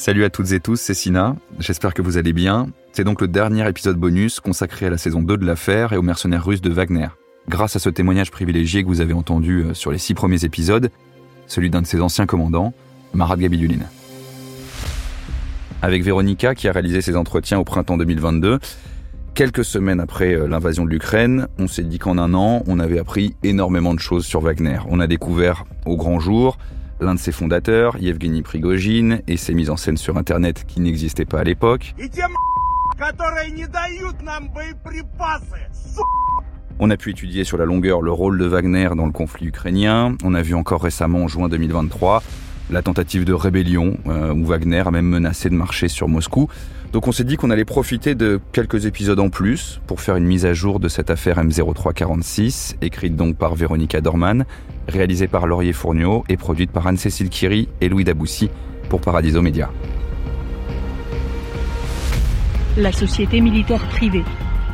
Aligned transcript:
Salut 0.00 0.24
à 0.24 0.30
toutes 0.30 0.52
et 0.52 0.60
tous, 0.60 0.80
c'est 0.80 0.94
Sina. 0.94 1.36
J'espère 1.58 1.92
que 1.92 2.00
vous 2.00 2.16
allez 2.16 2.32
bien. 2.32 2.70
C'est 2.94 3.04
donc 3.04 3.20
le 3.20 3.28
dernier 3.28 3.68
épisode 3.68 3.98
bonus 3.98 4.40
consacré 4.40 4.86
à 4.86 4.90
la 4.90 4.96
saison 4.96 5.20
2 5.20 5.36
de 5.36 5.44
l'affaire 5.44 5.92
et 5.92 5.98
aux 5.98 6.02
mercenaires 6.02 6.42
russes 6.42 6.62
de 6.62 6.70
Wagner. 6.70 7.08
Grâce 7.50 7.76
à 7.76 7.80
ce 7.80 7.90
témoignage 7.90 8.30
privilégié 8.30 8.82
que 8.82 8.88
vous 8.88 9.02
avez 9.02 9.12
entendu 9.12 9.62
euh, 9.62 9.74
sur 9.74 9.92
les 9.92 9.98
six 9.98 10.14
premiers 10.14 10.42
épisodes, 10.46 10.90
celui 11.46 11.68
d'un 11.68 11.82
de 11.82 11.86
ses 11.86 12.00
anciens 12.00 12.24
commandants, 12.24 12.72
Marat 13.12 13.36
Gabidulin. 13.36 13.84
Avec 15.82 16.02
Véronica, 16.02 16.54
qui 16.54 16.66
a 16.66 16.72
réalisé 16.72 17.02
ses 17.02 17.14
entretiens 17.14 17.58
au 17.58 17.64
printemps 17.64 17.98
2022, 17.98 18.58
quelques 19.34 19.66
semaines 19.66 20.00
après 20.00 20.32
euh, 20.32 20.48
l'invasion 20.48 20.86
de 20.86 20.90
l'Ukraine, 20.90 21.46
on 21.58 21.68
s'est 21.68 21.84
dit 21.84 21.98
qu'en 21.98 22.16
un 22.16 22.32
an, 22.32 22.62
on 22.66 22.78
avait 22.78 22.98
appris 22.98 23.36
énormément 23.42 23.92
de 23.92 24.00
choses 24.00 24.24
sur 24.24 24.40
Wagner. 24.40 24.78
On 24.88 24.98
a 24.98 25.06
découvert 25.06 25.66
au 25.84 25.98
grand 25.98 26.20
jour 26.20 26.56
l'un 27.00 27.14
de 27.14 27.18
ses 27.18 27.32
fondateurs, 27.32 27.96
Yevgeny 27.98 28.42
Prigogine, 28.42 29.22
et 29.26 29.36
ses 29.36 29.54
mises 29.54 29.70
en 29.70 29.76
scène 29.76 29.96
sur 29.96 30.16
Internet 30.16 30.64
qui 30.66 30.80
n'existaient 30.80 31.24
pas 31.24 31.40
à 31.40 31.44
l'époque. 31.44 31.94
On 36.78 36.90
a 36.90 36.96
pu 36.96 37.10
étudier 37.10 37.44
sur 37.44 37.58
la 37.58 37.64
longueur 37.66 38.00
le 38.00 38.10
rôle 38.10 38.38
de 38.38 38.46
Wagner 38.46 38.88
dans 38.96 39.06
le 39.06 39.12
conflit 39.12 39.46
ukrainien. 39.46 40.16
On 40.24 40.34
a 40.34 40.42
vu 40.42 40.54
encore 40.54 40.82
récemment, 40.82 41.24
en 41.24 41.28
juin 41.28 41.48
2023, 41.48 42.22
la 42.70 42.82
tentative 42.82 43.24
de 43.24 43.32
rébellion, 43.32 43.96
euh, 44.06 44.32
où 44.32 44.44
Wagner 44.44 44.82
a 44.86 44.90
même 44.90 45.06
menacé 45.06 45.48
de 45.50 45.54
marcher 45.54 45.88
sur 45.88 46.08
Moscou. 46.08 46.48
Donc 46.92 47.06
on 47.06 47.12
s'est 47.12 47.24
dit 47.24 47.36
qu'on 47.36 47.50
allait 47.50 47.64
profiter 47.64 48.14
de 48.14 48.40
quelques 48.52 48.86
épisodes 48.86 49.20
en 49.20 49.28
plus 49.28 49.80
pour 49.86 50.00
faire 50.00 50.16
une 50.16 50.24
mise 50.24 50.44
à 50.44 50.54
jour 50.54 50.80
de 50.80 50.88
cette 50.88 51.10
affaire 51.10 51.38
M0346, 51.38 52.76
écrite 52.82 53.14
donc 53.14 53.36
par 53.36 53.54
Véronica 53.54 54.00
Dorman, 54.00 54.44
réalisée 54.88 55.28
par 55.28 55.46
Laurier 55.46 55.72
Fourniot 55.72 56.24
et 56.28 56.36
produite 56.36 56.72
par 56.72 56.86
Anne-Cécile 56.86 57.28
Kiri 57.28 57.68
et 57.80 57.88
Louis 57.88 58.04
Daboussi 58.04 58.50
pour 58.88 59.00
Paradiso 59.00 59.40
Media. 59.40 59.70
La 62.76 62.92
société 62.92 63.40
militaire 63.40 63.86
privée 63.88 64.24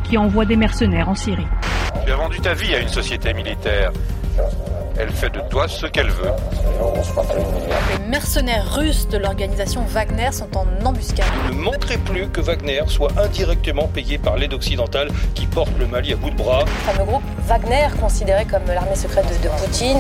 qui 0.05 0.17
envoie 0.17 0.45
des 0.45 0.57
mercenaires 0.57 1.09
en 1.09 1.15
Syrie. 1.15 1.47
Tu 2.05 2.13
as 2.13 2.17
vendu 2.17 2.41
ta 2.41 2.55
vie 2.55 2.75
à 2.75 2.81
une 2.81 2.89
société 2.89 3.35
militaire. 3.35 3.93
Elle 4.99 5.11
fait 5.11 5.29
de 5.29 5.41
toi 5.51 5.69
ce 5.69 5.85
qu'elle 5.87 6.09
veut. 6.09 6.31
Les 7.99 8.07
mercenaires 8.07 8.75
russes 8.75 9.07
de 9.09 9.19
l'organisation 9.19 9.83
Wagner 9.83 10.33
sont 10.33 10.49
en 10.57 10.67
embuscade. 10.87 11.27
Ne 11.51 11.55
manquerait 11.55 11.99
plus 11.99 12.29
que 12.29 12.41
Wagner 12.41 12.81
soit 12.87 13.13
indirectement 13.19 13.89
payé 13.89 14.17
par 14.17 14.39
l'aide 14.39 14.55
occidentale 14.55 15.09
qui 15.35 15.47
porte 15.47 15.77
le 15.79 15.87
Mali 15.87 16.15
à 16.15 16.17
bout 16.17 16.31
de 16.31 16.37
bras. 16.37 16.65
Le 16.65 16.93
fameux 16.93 17.05
groupe 17.05 17.23
Wagner, 17.47 17.89
considéré 18.01 18.47
comme 18.47 18.65
l'armée 18.67 18.97
secrète 18.97 19.27
de, 19.27 19.43
de 19.43 19.53
Poutine. 19.63 19.99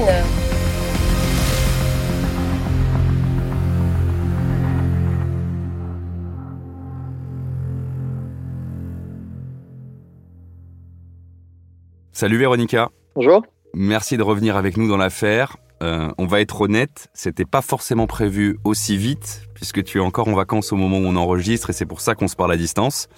Salut 12.13 12.39
Véronica. 12.39 12.89
Bonjour. 13.15 13.43
Merci 13.79 14.17
de 14.17 14.23
revenir 14.23 14.57
avec 14.57 14.79
nous 14.79 14.89
dans 14.89 14.97
l'affaire. 14.97 15.59
Euh, 15.83 16.09
on 16.17 16.25
va 16.25 16.41
être 16.41 16.63
honnête, 16.63 17.11
c'était 17.13 17.45
pas 17.45 17.61
forcément 17.61 18.07
prévu 18.07 18.59
aussi 18.65 18.97
vite, 18.97 19.43
puisque 19.53 19.85
tu 19.85 19.99
es 19.99 20.01
encore 20.01 20.29
en 20.29 20.33
vacances 20.33 20.73
au 20.73 20.77
moment 20.77 20.97
où 20.97 21.05
on 21.05 21.15
enregistre 21.15 21.69
et 21.69 21.73
c'est 21.75 21.85
pour 21.85 22.01
ça 22.01 22.15
qu'on 22.15 22.27
se 22.27 22.37
parle 22.37 22.53
à 22.53 22.57
distance. 22.57 23.09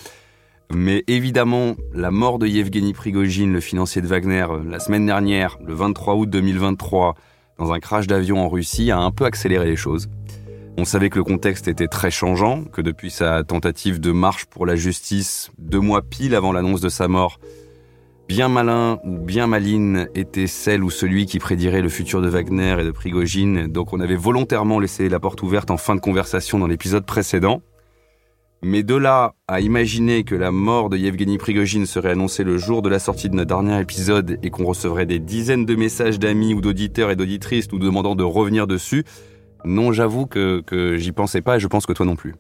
Mais 0.75 1.05
évidemment, 1.07 1.77
la 1.95 2.11
mort 2.11 2.41
de 2.41 2.49
Yevgeny 2.49 2.93
Prigogine, 2.93 3.53
le 3.53 3.61
financier 3.61 4.03
de 4.03 4.09
Wagner, 4.09 4.47
euh, 4.51 4.65
la 4.69 4.81
semaine 4.81 5.07
dernière, 5.07 5.59
le 5.65 5.75
23 5.75 6.17
août 6.17 6.29
2023, 6.29 7.15
dans 7.61 7.73
un 7.73 7.79
crash 7.79 8.09
d'avion 8.09 8.45
en 8.45 8.49
Russie, 8.49 8.91
a 8.91 8.99
un 8.99 9.13
peu 9.13 9.27
accéléré 9.27 9.65
les 9.65 9.77
choses. 9.77 10.09
On 10.77 10.85
savait 10.85 11.09
que 11.09 11.19
le 11.19 11.25
contexte 11.25 11.69
était 11.69 11.87
très 11.87 12.11
changeant, 12.11 12.65
que 12.65 12.83
depuis 12.83 13.13
sa 13.13 13.45
tentative 13.45 14.01
de 14.01 14.11
marche 14.11 14.47
pour 14.47 14.67
la 14.67 14.75
justice, 14.75 15.53
deux 15.57 15.79
mois 15.79 16.03
pile 16.03 16.35
avant 16.35 16.51
l'annonce 16.51 16.81
de 16.81 16.89
sa 16.89 17.07
mort, 17.07 17.39
bien 18.29 18.49
malin 18.49 19.01
ou 19.05 19.19
bien 19.19 19.47
maline 19.47 20.09
était 20.15 20.47
celle 20.47 20.85
ou 20.85 20.91
celui 20.91 21.25
qui 21.25 21.39
prédirait 21.39 21.81
le 21.81 21.89
futur 21.89 22.21
de 22.21 22.29
Wagner 22.29 22.77
et 22.79 22.85
de 22.85 22.91
Prigogine, 22.91 23.67
donc 23.69 23.95
on 23.95 24.01
avait 24.01 24.17
volontairement 24.17 24.79
laissé 24.79 25.09
la 25.09 25.19
porte 25.19 25.43
ouverte 25.43 25.71
en 25.71 25.79
fin 25.79 25.95
de 25.95 26.01
conversation 26.01 26.59
dans 26.59 26.67
l'épisode 26.67 27.07
précédent. 27.07 27.63
Mais 28.61 28.83
de 28.83 28.97
là 28.97 29.35
à 29.47 29.61
imaginer 29.61 30.25
que 30.25 30.35
la 30.35 30.51
mort 30.51 30.91
de 30.91 30.97
Yevgeny 30.97 31.39
Prigogine 31.39 31.87
serait 31.87 32.11
annoncée 32.11 32.45
le 32.45 32.59
jour 32.59 32.83
de 32.83 32.89
la 32.89 32.99
sortie 32.99 33.31
de 33.31 33.37
notre 33.37 33.49
dernier 33.49 33.81
épisode 33.81 34.39
et 34.43 34.51
qu'on 34.51 34.65
recevrait 34.65 35.07
des 35.07 35.21
dizaines 35.21 35.65
de 35.65 35.77
messages 35.77 36.19
d'amis 36.19 36.55
ou 36.55 36.61
d'auditeurs 36.61 37.11
et 37.11 37.17
d'auditrices 37.17 37.71
nous 37.73 37.79
demandant 37.79 38.17
de 38.17 38.25
revenir 38.25 38.67
dessus, 38.67 39.05
non, 39.65 39.93
j'avoue 39.93 40.27
que, 40.27 40.61
que 40.61 40.97
j'y 40.97 41.13
pensais 41.13 41.41
pas 41.41 41.57
et 41.57 41.61
je 41.61 41.69
pense 41.69 41.87
que 41.87 41.93
toi 41.93 42.05
non 42.05 42.17
plus. 42.17 42.35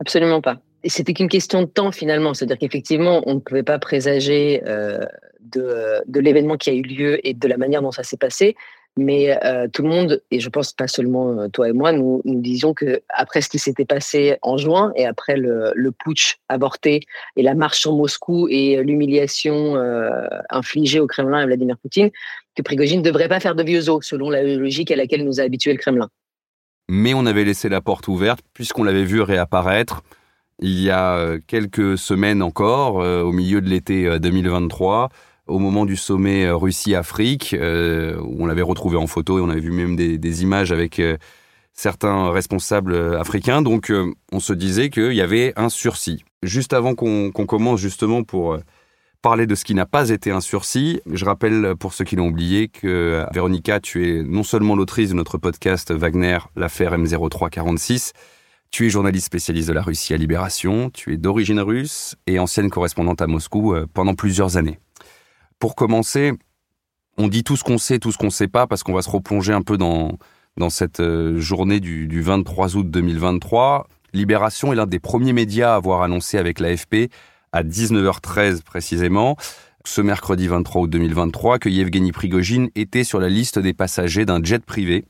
Absolument 0.00 0.40
pas. 0.40 0.60
C'était 0.86 1.14
qu'une 1.14 1.28
question 1.28 1.62
de 1.62 1.66
temps 1.66 1.92
finalement, 1.92 2.34
c'est-à-dire 2.34 2.58
qu'effectivement, 2.58 3.22
on 3.26 3.34
ne 3.34 3.40
pouvait 3.40 3.62
pas 3.62 3.78
présager 3.78 4.62
euh, 4.66 5.04
de, 5.40 6.02
de 6.06 6.20
l'événement 6.20 6.56
qui 6.56 6.70
a 6.70 6.74
eu 6.74 6.82
lieu 6.82 7.26
et 7.26 7.34
de 7.34 7.48
la 7.48 7.56
manière 7.56 7.82
dont 7.82 7.92
ça 7.92 8.02
s'est 8.02 8.16
passé. 8.16 8.56
Mais 8.96 9.36
euh, 9.44 9.66
tout 9.66 9.82
le 9.82 9.88
monde, 9.88 10.22
et 10.30 10.38
je 10.38 10.48
pense 10.48 10.72
pas 10.72 10.86
seulement 10.86 11.30
euh, 11.30 11.48
toi 11.48 11.68
et 11.68 11.72
moi, 11.72 11.90
nous, 11.90 12.22
disions 12.24 12.74
que 12.74 13.02
après 13.08 13.40
ce 13.40 13.48
qui 13.48 13.58
s'était 13.58 13.84
passé 13.84 14.36
en 14.42 14.56
juin 14.56 14.92
et 14.94 15.04
après 15.04 15.36
le, 15.36 15.72
putsch 15.90 16.38
avorté 16.48 17.00
et 17.36 17.42
la 17.42 17.54
marche 17.54 17.80
sur 17.80 17.92
Moscou 17.92 18.46
et 18.48 18.76
l'humiliation 18.84 19.76
euh, 19.76 20.28
infligée 20.50 21.00
au 21.00 21.08
Kremlin 21.08 21.38
à 21.38 21.46
Vladimir 21.46 21.76
Poutine, 21.78 22.10
que 22.54 22.62
Prigogine 22.62 23.00
ne 23.00 23.04
devrait 23.04 23.28
pas 23.28 23.40
faire 23.40 23.56
de 23.56 23.64
vieux 23.64 23.88
os, 23.90 24.06
selon 24.06 24.30
la 24.30 24.44
logique 24.44 24.92
à 24.92 24.96
laquelle 24.96 25.24
nous 25.24 25.40
a 25.40 25.42
habitué 25.42 25.72
le 25.72 25.78
Kremlin. 25.78 26.08
Mais 26.88 27.14
on 27.14 27.26
avait 27.26 27.44
laissé 27.44 27.68
la 27.68 27.80
porte 27.80 28.06
ouverte 28.06 28.44
puisqu'on 28.52 28.84
l'avait 28.84 29.04
vu 29.04 29.20
réapparaître 29.22 30.02
il 30.60 30.80
y 30.80 30.90
a 30.90 31.36
quelques 31.46 31.98
semaines 31.98 32.42
encore, 32.42 32.96
au 32.96 33.32
milieu 33.32 33.60
de 33.60 33.68
l'été 33.68 34.18
2023, 34.18 35.08
au 35.46 35.58
moment 35.58 35.84
du 35.84 35.96
sommet 35.96 36.50
Russie-Afrique, 36.50 37.54
où 37.58 38.36
on 38.42 38.46
l'avait 38.46 38.62
retrouvé 38.62 38.96
en 38.96 39.06
photo 39.06 39.38
et 39.38 39.42
on 39.42 39.50
avait 39.50 39.60
vu 39.60 39.72
même 39.72 39.96
des, 39.96 40.42
images 40.42 40.72
avec 40.72 41.02
certains 41.72 42.30
responsables 42.30 43.16
africains. 43.16 43.62
Donc 43.62 43.92
on 44.32 44.40
se 44.40 44.52
disait 44.52 44.90
qu'il 44.90 45.12
y 45.12 45.20
avait 45.20 45.52
un 45.56 45.68
sursis. 45.68 46.24
Juste 46.42 46.72
avant 46.72 46.94
qu'on 46.94 47.30
qu 47.34 47.46
commence 47.46 47.80
justement 47.80 48.22
pour 48.22 48.58
parler 49.24 49.46
de 49.46 49.54
ce 49.54 49.64
qui 49.64 49.74
n'a 49.74 49.86
pas 49.86 50.10
été 50.10 50.30
un 50.30 50.42
sursis, 50.42 51.00
je 51.10 51.24
rappelle 51.24 51.74
pour 51.80 51.94
ceux 51.94 52.04
qui 52.04 52.14
l'ont 52.14 52.28
oublié 52.28 52.68
que 52.68 53.24
Véronica, 53.32 53.80
tu 53.80 54.06
es 54.06 54.22
non 54.22 54.42
seulement 54.42 54.76
l'autrice 54.76 55.08
de 55.08 55.14
notre 55.14 55.38
podcast 55.38 55.92
Wagner, 55.92 56.36
l'affaire 56.56 56.94
M0346, 56.94 58.12
tu 58.74 58.88
es 58.88 58.90
journaliste 58.90 59.26
spécialiste 59.26 59.68
de 59.68 59.72
la 59.72 59.82
Russie 59.82 60.14
à 60.14 60.16
Libération, 60.16 60.90
tu 60.90 61.14
es 61.14 61.16
d'origine 61.16 61.60
russe 61.60 62.16
et 62.26 62.40
ancienne 62.40 62.70
correspondante 62.70 63.22
à 63.22 63.28
Moscou 63.28 63.72
pendant 63.94 64.16
plusieurs 64.16 64.56
années. 64.56 64.80
Pour 65.60 65.76
commencer, 65.76 66.32
on 67.16 67.28
dit 67.28 67.44
tout 67.44 67.54
ce 67.54 67.62
qu'on 67.62 67.78
sait, 67.78 68.00
tout 68.00 68.10
ce 68.10 68.18
qu'on 68.18 68.26
ne 68.26 68.30
sait 68.30 68.48
pas, 68.48 68.66
parce 68.66 68.82
qu'on 68.82 68.92
va 68.92 69.02
se 69.02 69.10
replonger 69.10 69.52
un 69.52 69.62
peu 69.62 69.78
dans, 69.78 70.18
dans 70.56 70.70
cette 70.70 71.00
journée 71.36 71.78
du, 71.78 72.08
du 72.08 72.20
23 72.20 72.74
août 72.74 72.90
2023. 72.90 73.86
Libération 74.12 74.72
est 74.72 74.76
l'un 74.76 74.86
des 74.86 74.98
premiers 74.98 75.32
médias 75.32 75.74
à 75.74 75.76
avoir 75.76 76.02
annoncé 76.02 76.36
avec 76.36 76.58
l'AFP, 76.58 77.12
à 77.52 77.62
19h13 77.62 78.62
précisément, 78.64 79.36
ce 79.84 80.00
mercredi 80.00 80.48
23 80.48 80.82
août 80.82 80.90
2023, 80.90 81.60
que 81.60 81.68
Yevgeny 81.68 82.10
Prigogine 82.10 82.70
était 82.74 83.04
sur 83.04 83.20
la 83.20 83.28
liste 83.28 83.60
des 83.60 83.72
passagers 83.72 84.24
d'un 84.24 84.42
jet 84.42 84.64
privé 84.64 85.04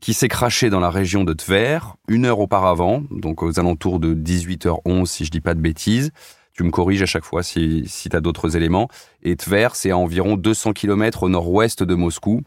qui 0.00 0.14
s'est 0.14 0.28
craché 0.28 0.70
dans 0.70 0.80
la 0.80 0.90
région 0.90 1.24
de 1.24 1.32
Tver 1.32 1.96
une 2.08 2.24
heure 2.24 2.40
auparavant, 2.40 3.02
donc 3.10 3.42
aux 3.42 3.58
alentours 3.58 4.00
de 4.00 4.14
18h11 4.14 5.06
si 5.06 5.24
je 5.24 5.30
dis 5.30 5.40
pas 5.40 5.54
de 5.54 5.60
bêtises. 5.60 6.10
Tu 6.52 6.64
me 6.64 6.70
corriges 6.70 7.02
à 7.02 7.06
chaque 7.06 7.24
fois 7.24 7.42
si, 7.42 7.84
si 7.86 8.08
tu 8.08 8.16
as 8.16 8.20
d'autres 8.20 8.56
éléments. 8.56 8.88
Et 9.22 9.36
Tver, 9.36 9.68
c'est 9.74 9.90
à 9.90 9.96
environ 9.96 10.36
200 10.36 10.72
km 10.72 11.22
au 11.22 11.28
nord-ouest 11.28 11.82
de 11.82 11.94
Moscou. 11.94 12.42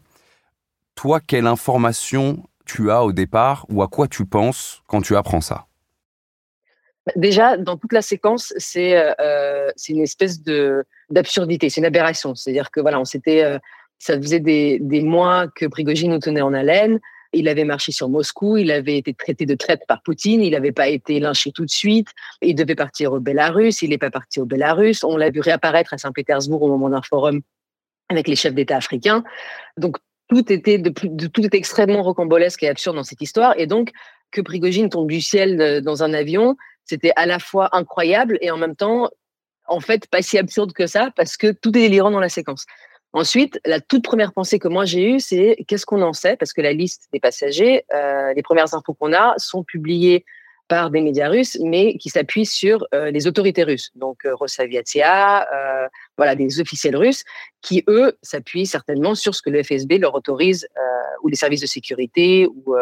Toi, 0.94 1.20
quelle 1.20 1.46
information 1.46 2.44
tu 2.66 2.90
as 2.90 3.02
au 3.04 3.12
départ 3.12 3.66
ou 3.68 3.82
à 3.82 3.88
quoi 3.88 4.08
tu 4.08 4.26
penses 4.26 4.82
quand 4.86 5.00
tu 5.00 5.16
apprends 5.16 5.40
ça? 5.40 5.66
Déjà, 7.16 7.56
dans 7.56 7.76
toute 7.76 7.92
la 7.92 8.02
séquence, 8.02 8.54
c'est 8.56 8.96
euh, 9.20 9.70
une 9.88 10.00
espèce 10.00 10.42
d'absurdité, 11.10 11.68
c'est 11.68 11.80
une 11.80 11.86
aberration. 11.86 12.34
C'est-à-dire 12.34 12.70
que 12.70 12.80
voilà, 12.80 12.98
on 12.98 13.04
euh, 13.28 13.58
Ça 13.98 14.16
faisait 14.16 14.40
des, 14.40 14.78
des 14.80 15.02
mois 15.02 15.46
que 15.54 15.66
Prigogine 15.66 16.12
nous 16.12 16.18
tenait 16.18 16.40
en 16.40 16.54
haleine. 16.54 17.00
Il 17.34 17.48
avait 17.48 17.64
marché 17.64 17.92
sur 17.92 18.08
Moscou, 18.08 18.56
il 18.56 18.70
avait 18.70 18.96
été 18.96 19.12
traité 19.12 19.44
de 19.44 19.54
traite 19.54 19.82
par 19.86 20.02
Poutine, 20.02 20.42
il 20.42 20.52
n'avait 20.52 20.72
pas 20.72 20.88
été 20.88 21.20
lynché 21.20 21.52
tout 21.52 21.64
de 21.64 21.70
suite, 21.70 22.08
il 22.40 22.54
devait 22.54 22.74
partir 22.74 23.12
au 23.12 23.20
Bélarus, 23.20 23.82
il 23.82 23.90
n'est 23.90 23.98
pas 23.98 24.10
parti 24.10 24.40
au 24.40 24.46
Bélarus. 24.46 25.04
On 25.04 25.16
l'a 25.16 25.30
vu 25.30 25.40
réapparaître 25.40 25.92
à 25.92 25.98
Saint-Pétersbourg 25.98 26.62
au 26.62 26.68
moment 26.68 26.88
d'un 26.88 27.02
forum 27.02 27.40
avec 28.08 28.28
les 28.28 28.36
chefs 28.36 28.54
d'État 28.54 28.76
africains. 28.76 29.24
Donc 29.76 29.96
tout 30.28 30.52
était, 30.52 30.78
de, 30.78 30.90
tout 31.26 31.56
extrêmement 31.56 32.02
rocambolesque 32.02 32.62
et 32.62 32.68
absurde 32.68 32.96
dans 32.96 33.04
cette 33.04 33.20
histoire. 33.20 33.54
Et 33.58 33.66
donc, 33.66 33.90
que 34.30 34.40
Prigogine 34.40 34.88
tombe 34.88 35.08
du 35.08 35.20
ciel 35.20 35.60
euh, 35.60 35.80
dans 35.80 36.02
un 36.02 36.12
avion, 36.14 36.56
c'était 36.84 37.12
à 37.16 37.26
la 37.26 37.38
fois 37.38 37.68
incroyable 37.72 38.38
et 38.40 38.50
en 38.50 38.56
même 38.56 38.76
temps, 38.76 39.10
en 39.66 39.80
fait, 39.80 40.06
pas 40.08 40.22
si 40.22 40.38
absurde 40.38 40.72
que 40.72 40.86
ça, 40.86 41.10
parce 41.16 41.36
que 41.36 41.52
tout 41.52 41.70
est 41.70 41.82
délirant 41.82 42.10
dans 42.10 42.20
la 42.20 42.28
séquence. 42.28 42.66
Ensuite, 43.14 43.60
la 43.64 43.80
toute 43.80 44.02
première 44.02 44.32
pensée 44.32 44.58
que 44.58 44.68
moi 44.68 44.84
j'ai 44.84 45.12
eue, 45.12 45.20
c'est 45.20 45.56
qu'est-ce 45.68 45.86
qu'on 45.86 46.02
en 46.02 46.12
sait? 46.12 46.36
Parce 46.36 46.52
que 46.52 46.60
la 46.60 46.72
liste 46.72 47.08
des 47.12 47.20
passagers, 47.20 47.84
euh, 47.94 48.34
les 48.34 48.42
premières 48.42 48.74
infos 48.74 48.92
qu'on 48.92 49.12
a 49.12 49.34
sont 49.38 49.62
publiées 49.62 50.24
par 50.68 50.90
des 50.90 51.00
médias 51.00 51.28
russes, 51.28 51.58
mais 51.62 51.96
qui 51.98 52.08
s'appuient 52.08 52.46
sur 52.46 52.86
euh, 52.94 53.10
les 53.10 53.26
autorités 53.26 53.64
russes, 53.64 53.90
donc 53.94 54.24
euh, 54.24 54.34
euh, 54.34 55.88
voilà, 56.16 56.34
des 56.34 56.60
officiels 56.60 56.96
russes, 56.96 57.24
qui 57.60 57.84
eux 57.88 58.16
s'appuient 58.22 58.66
certainement 58.66 59.14
sur 59.14 59.34
ce 59.34 59.42
que 59.42 59.50
le 59.50 59.62
FSB 59.62 59.98
leur 60.00 60.14
autorise 60.14 60.66
ou 61.22 61.28
les 61.28 61.36
services 61.36 61.60
de 61.60 61.66
sécurité 61.66 62.46
ou 62.46 62.74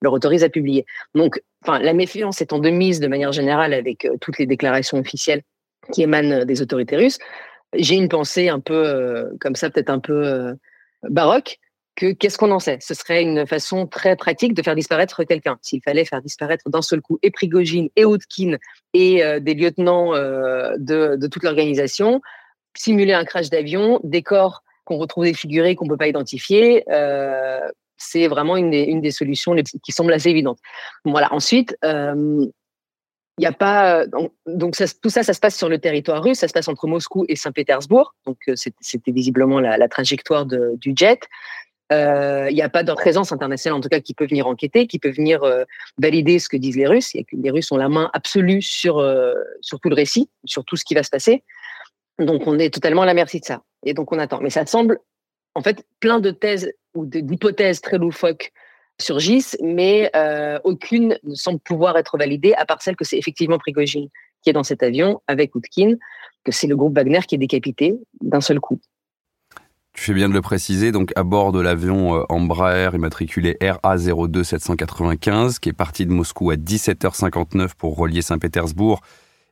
leur 0.00 0.12
autorise 0.12 0.44
à 0.44 0.48
publier. 0.48 0.86
Donc, 1.14 1.42
enfin, 1.62 1.78
la 1.78 1.92
méfiance 1.92 2.40
étant 2.40 2.58
de 2.58 2.70
mise 2.70 3.00
de 3.00 3.06
manière 3.06 3.32
générale 3.32 3.74
avec 3.74 4.08
toutes 4.20 4.38
les 4.38 4.46
déclarations 4.46 4.98
officielles 4.98 5.42
qui 5.92 6.02
émanent 6.02 6.44
des 6.44 6.62
autorités 6.62 6.96
russes 6.96 7.18
j'ai 7.74 7.94
une 7.94 8.08
pensée 8.08 8.48
un 8.48 8.60
peu 8.60 8.74
euh, 8.74 9.30
comme 9.40 9.54
ça, 9.54 9.70
peut-être 9.70 9.90
un 9.90 9.98
peu 9.98 10.26
euh, 10.26 10.54
baroque, 11.08 11.58
que 11.94 12.12
qu'est-ce 12.12 12.38
qu'on 12.38 12.50
en 12.50 12.58
sait? 12.58 12.78
Ce 12.80 12.94
serait 12.94 13.22
une 13.22 13.46
façon 13.46 13.86
très 13.86 14.16
pratique 14.16 14.54
de 14.54 14.62
faire 14.62 14.74
disparaître 14.74 15.24
quelqu'un. 15.24 15.58
S'il 15.60 15.82
fallait 15.82 16.04
faire 16.04 16.22
disparaître 16.22 16.68
d'un 16.70 16.82
seul 16.82 17.02
coup 17.02 17.18
et 17.22 17.30
Prigogine 17.30 17.90
et 17.96 18.04
Outkin 18.04 18.56
et 18.94 19.22
euh, 19.22 19.40
des 19.40 19.54
lieutenants 19.54 20.12
de, 20.12 21.26
toute 21.26 21.42
l'organisation, 21.42 22.22
simuler 22.74 23.12
un 23.12 23.24
crash 23.24 23.50
d'avion, 23.50 24.00
des 24.04 24.22
corps 24.22 24.62
qu'on 24.84 24.96
retrouve 24.96 25.24
défigurés, 25.24 25.74
qu'on 25.74 25.84
ne 25.84 25.90
peut 25.90 25.98
pas 25.98 26.08
identifier, 26.08 26.84
c'est 27.98 28.26
vraiment 28.26 28.56
une 28.56 29.00
des 29.00 29.10
solutions 29.12 29.54
qui 29.54 29.92
semble 29.92 30.12
assez 30.12 30.30
évidente. 30.30 30.58
Voilà. 31.04 31.32
Ensuite, 31.32 31.76
il 33.42 33.46
a 33.46 33.52
pas 33.52 34.02
euh, 34.02 34.06
donc, 34.46 34.76
tout 35.02 35.10
ça, 35.10 35.22
ça 35.22 35.32
se 35.32 35.40
passe 35.40 35.56
sur 35.56 35.68
le 35.68 35.78
territoire 35.78 36.22
russe, 36.22 36.38
ça 36.38 36.48
se 36.48 36.52
passe 36.52 36.68
entre 36.68 36.86
Moscou 36.86 37.24
et 37.28 37.36
Saint-Pétersbourg, 37.36 38.14
donc 38.24 38.38
euh, 38.48 38.54
c'était 38.56 39.12
visiblement 39.12 39.60
la, 39.60 39.88
trajectoire 39.88 40.46
du 40.46 40.92
jet. 40.96 41.20
Euh, 41.92 42.46
il 42.48 42.54
n'y 42.54 42.62
a 42.62 42.70
pas 42.70 42.84
de 42.84 42.92
présence 42.92 43.32
internationale, 43.32 43.76
en 43.76 43.82
tout 43.82 43.88
cas, 43.88 44.00
qui 44.00 44.14
peut 44.14 44.26
venir 44.26 44.46
enquêter, 44.46 44.86
qui 44.86 44.98
peut 44.98 45.10
venir 45.10 45.42
euh, 45.42 45.64
valider 45.98 46.38
ce 46.38 46.48
que 46.48 46.56
disent 46.56 46.76
les 46.76 46.86
Russes. 46.86 47.12
Les 47.32 47.50
Russes 47.50 47.70
ont 47.70 47.76
la 47.76 47.90
main 47.90 48.10
absolue 48.14 48.62
sur, 48.62 48.98
euh, 48.98 49.34
sur 49.60 49.78
tout 49.78 49.90
le 49.90 49.94
récit, 49.94 50.30
sur 50.44 50.64
tout 50.64 50.76
ce 50.76 50.84
qui 50.84 50.94
va 50.94 51.02
se 51.02 51.10
passer. 51.10 51.42
Donc, 52.18 52.46
on 52.46 52.58
est 52.58 52.72
totalement 52.72 53.02
à 53.02 53.06
la 53.06 53.14
merci 53.14 53.40
de 53.40 53.44
ça. 53.44 53.62
Et 53.84 53.92
donc, 53.92 54.10
on 54.12 54.18
attend. 54.18 54.40
Mais 54.40 54.48
ça 54.48 54.64
semble, 54.64 55.00
en 55.54 55.60
fait, 55.60 55.84
plein 56.00 56.20
de 56.20 56.30
thèses 56.30 56.72
ou 56.94 57.04
d'hypothèses 57.04 57.82
très 57.82 57.98
loufoques 57.98 58.52
surgissent, 59.02 59.56
mais 59.62 60.10
euh, 60.16 60.58
aucune 60.64 61.18
ne 61.24 61.34
semble 61.34 61.60
pouvoir 61.60 61.96
être 61.98 62.16
validée, 62.16 62.54
à 62.54 62.64
part 62.64 62.82
celle 62.82 62.96
que 62.96 63.04
c'est 63.04 63.18
effectivement 63.18 63.58
Prigogine 63.58 64.08
qui 64.42 64.50
est 64.50 64.52
dans 64.52 64.64
cet 64.64 64.82
avion 64.82 65.20
avec 65.28 65.54
Outkin, 65.54 65.94
que 66.44 66.52
c'est 66.52 66.66
le 66.66 66.76
groupe 66.76 66.94
Wagner 66.94 67.20
qui 67.26 67.36
est 67.36 67.38
décapité 67.38 67.96
d'un 68.20 68.40
seul 68.40 68.60
coup. 68.60 68.80
Tu 69.92 70.04
fais 70.04 70.14
bien 70.14 70.28
de 70.28 70.34
le 70.34 70.40
préciser, 70.40 70.90
donc 70.90 71.12
à 71.16 71.22
bord 71.22 71.52
de 71.52 71.60
l'avion 71.60 72.16
euh, 72.16 72.24
Embraer 72.30 72.90
immatriculé 72.94 73.56
RA02 73.60 74.42
795, 74.42 75.58
qui 75.58 75.68
est 75.68 75.74
parti 75.74 76.06
de 76.06 76.10
Moscou 76.10 76.50
à 76.50 76.56
17h59 76.56 77.74
pour 77.76 77.96
relier 77.96 78.22
Saint-Pétersbourg, 78.22 79.02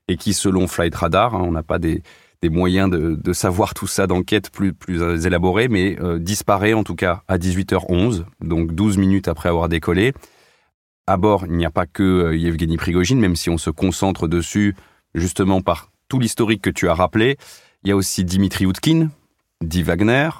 et 0.08 0.17
qui, 0.17 0.32
selon 0.32 0.67
Flight 0.67 0.94
Radar, 0.94 1.35
hein, 1.35 1.43
on 1.44 1.52
n'a 1.52 1.62
pas 1.62 1.79
des, 1.79 2.02
des 2.43 2.49
moyens 2.49 2.91
de, 2.91 3.15
de, 3.17 3.33
savoir 3.33 3.75
tout 3.75 3.87
ça 3.87 4.07
d'enquête 4.07 4.51
plus, 4.51 4.73
plus 4.73 5.27
élaborés, 5.27 5.69
mais 5.69 5.99
euh, 6.01 6.19
disparaît 6.19 6.73
en 6.73 6.85
tout 6.85 6.95
cas 6.95 7.23
à 7.29 7.37
18h11, 7.37 8.25
donc 8.41 8.73
12 8.73 8.97
minutes 8.97 9.29
après 9.29 9.49
avoir 9.49 9.69
décollé. 9.69 10.15
À 11.07 11.17
bord, 11.17 11.45
il 11.47 11.53
n'y 11.53 11.67
a 11.67 11.71
pas 11.71 11.87
que 11.87 12.03
euh, 12.03 12.37
Yevgeny 12.37 12.77
Prigogine, 12.77 13.19
même 13.19 13.37
si 13.37 13.51
on 13.51 13.59
se 13.59 13.71
concentre 13.71 14.29
dessus 14.29 14.75
justement 15.15 15.61
par 15.61 15.91
tout 16.09 16.19
l'historique 16.19 16.63
que 16.63 16.71
tu 16.71 16.89
as 16.89 16.95
rappelé. 16.95 17.37
Il 17.83 17.89
y 17.89 17.93
a 17.93 17.97
aussi 17.97 18.25
Dimitri 18.25 18.65
Outkin, 18.65 19.11
dit 19.61 19.83
Wagner, 19.83 20.31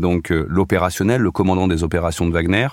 donc 0.00 0.32
euh, 0.32 0.46
l'opérationnel, 0.48 1.20
le 1.20 1.30
commandant 1.30 1.68
des 1.68 1.82
opérations 1.84 2.26
de 2.26 2.32
Wagner. 2.32 2.68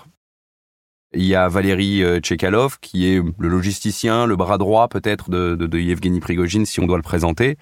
Il 1.13 1.23
y 1.23 1.35
a 1.35 1.47
Valérie 1.47 2.03
euh, 2.03 2.19
Tchekalov, 2.19 2.79
qui 2.79 3.07
est 3.07 3.21
le 3.37 3.47
logisticien, 3.47 4.25
le 4.25 4.35
bras 4.35 4.57
droit 4.57 4.87
peut-être 4.87 5.29
de, 5.29 5.55
de, 5.55 5.67
de 5.67 5.79
Yevgeny 5.79 6.19
Prigogine, 6.19 6.65
si 6.65 6.79
on 6.79 6.87
doit 6.87 6.97
le 6.97 7.03
présenter. 7.03 7.57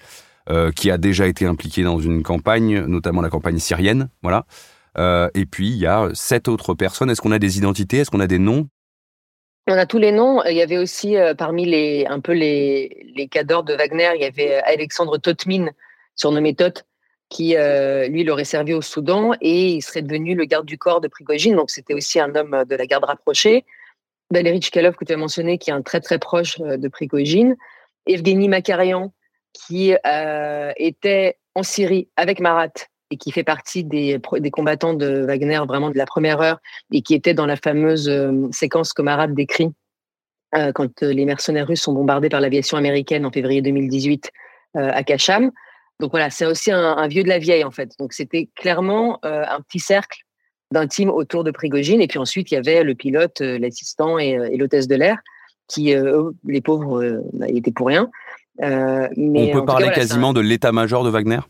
Euh, 0.50 0.72
qui 0.72 0.90
a 0.90 0.98
déjà 0.98 1.26
été 1.26 1.46
impliqué 1.46 1.84
dans 1.84 1.98
une 1.98 2.22
campagne, 2.22 2.80
notamment 2.80 3.22
la 3.22 3.30
campagne 3.30 3.58
syrienne. 3.58 4.10
Voilà. 4.22 4.44
Euh, 4.98 5.30
et 5.32 5.46
puis 5.46 5.68
il 5.68 5.78
y 5.78 5.86
a 5.86 6.10
sept 6.12 6.48
autres 6.48 6.74
personnes. 6.74 7.08
Est-ce 7.08 7.22
qu'on 7.22 7.32
a 7.32 7.38
des 7.38 7.56
identités? 7.56 7.98
Est-ce 7.98 8.10
qu'on 8.10 8.20
a 8.20 8.26
des 8.26 8.38
noms? 8.38 8.68
On 9.68 9.72
a 9.72 9.86
tous 9.86 9.96
les 9.96 10.12
noms. 10.12 10.44
Il 10.44 10.54
y 10.54 10.60
avait 10.60 10.76
aussi 10.76 11.16
euh, 11.16 11.32
parmi 11.32 11.64
les 11.64 12.04
un 12.10 12.20
peu 12.20 12.32
les 12.32 13.10
les 13.16 13.26
cadors 13.26 13.64
de 13.64 13.72
Wagner, 13.72 14.10
il 14.16 14.20
y 14.20 14.26
avait 14.26 14.56
Alexandre 14.64 15.16
Totmin, 15.16 15.70
surnommé 16.14 16.54
Tot, 16.54 16.84
qui 17.30 17.56
lui 18.10 18.22
l'aurait 18.22 18.44
servi 18.44 18.74
au 18.74 18.82
Soudan 18.82 19.32
et 19.40 19.76
il 19.76 19.80
serait 19.80 20.02
devenu 20.02 20.34
le 20.34 20.44
garde 20.44 20.66
du 20.66 20.76
corps 20.76 21.00
de 21.00 21.08
Prigogine. 21.08 21.56
Donc 21.56 21.70
c'était 21.70 21.94
aussi 21.94 22.20
un 22.20 22.34
homme 22.34 22.64
de 22.68 22.76
la 22.76 22.84
garde 22.84 23.04
rapprochée. 23.04 23.64
Valéry 24.30 24.60
Chkalov 24.60 24.94
que 24.96 25.06
tu 25.06 25.14
as 25.14 25.16
mentionné, 25.16 25.56
qui 25.56 25.70
est 25.70 25.74
un 25.74 25.80
très 25.80 26.00
très 26.00 26.18
proche 26.18 26.58
de 26.58 26.88
Prigogine. 26.88 27.56
Evgeny 28.06 28.48
Makarian, 28.48 29.14
qui 29.54 29.94
euh, 30.06 30.72
était 30.76 31.38
en 31.54 31.62
Syrie 31.62 32.08
avec 32.16 32.40
Marat 32.40 32.72
et 33.10 33.16
qui 33.16 33.30
fait 33.30 33.44
partie 33.44 33.84
des, 33.84 34.20
combattants 34.52 34.94
de 34.94 35.24
Wagner 35.24 35.60
vraiment 35.66 35.90
de 35.90 35.96
la 35.96 36.06
première 36.06 36.40
heure 36.40 36.58
et 36.92 37.02
qui 37.02 37.14
était 37.14 37.34
dans 37.34 37.46
la 37.46 37.56
fameuse 37.56 38.08
euh, 38.08 38.48
séquence 38.50 38.92
que 38.92 39.02
Marat 39.02 39.28
décrit 39.28 39.70
euh, 40.56 40.72
quand 40.72 41.02
les 41.02 41.24
mercenaires 41.24 41.66
russes 41.66 41.82
sont 41.82 41.92
bombardés 41.92 42.28
par 42.28 42.40
l'aviation 42.40 42.76
américaine 42.76 43.24
en 43.24 43.30
février 43.30 43.62
2018 43.62 44.30
euh, 44.76 44.90
à 44.92 45.02
Kacham. 45.04 45.50
Donc 46.00 46.10
voilà, 46.10 46.30
c'est 46.30 46.46
aussi 46.46 46.72
un, 46.72 47.06
vieux 47.06 47.22
de 47.22 47.28
la 47.28 47.38
vieille 47.38 47.64
en 47.64 47.70
fait. 47.70 47.92
Donc 48.00 48.12
c'était 48.12 48.48
clairement 48.56 49.20
un 49.22 49.60
petit 49.60 49.78
cercle 49.78 50.18
d'intimes 50.72 51.08
autour 51.08 51.44
de 51.44 51.52
Prigogine. 51.52 52.00
Et 52.00 52.08
puis 52.08 52.18
ensuite, 52.18 52.50
il 52.50 52.54
y 52.54 52.56
avait 52.56 52.82
le 52.82 52.96
pilote, 52.96 53.40
l'assistant 53.40 54.18
et, 54.18 54.56
l'hôtesse 54.56 54.88
de 54.88 54.96
l'air 54.96 55.18
qui, 55.68 55.94
les 56.44 56.60
pauvres, 56.60 57.22
étaient 57.46 57.70
pour 57.70 57.86
rien. 57.86 58.10
Euh, 58.62 59.08
mais 59.16 59.50
On 59.50 59.60
peut 59.60 59.64
parler 59.64 59.86
cas, 59.86 59.92
voilà, 59.92 60.06
quasiment 60.08 60.30
un... 60.30 60.32
de 60.34 60.40
l'état-major 60.40 61.04
de 61.04 61.10
Wagner? 61.10 61.40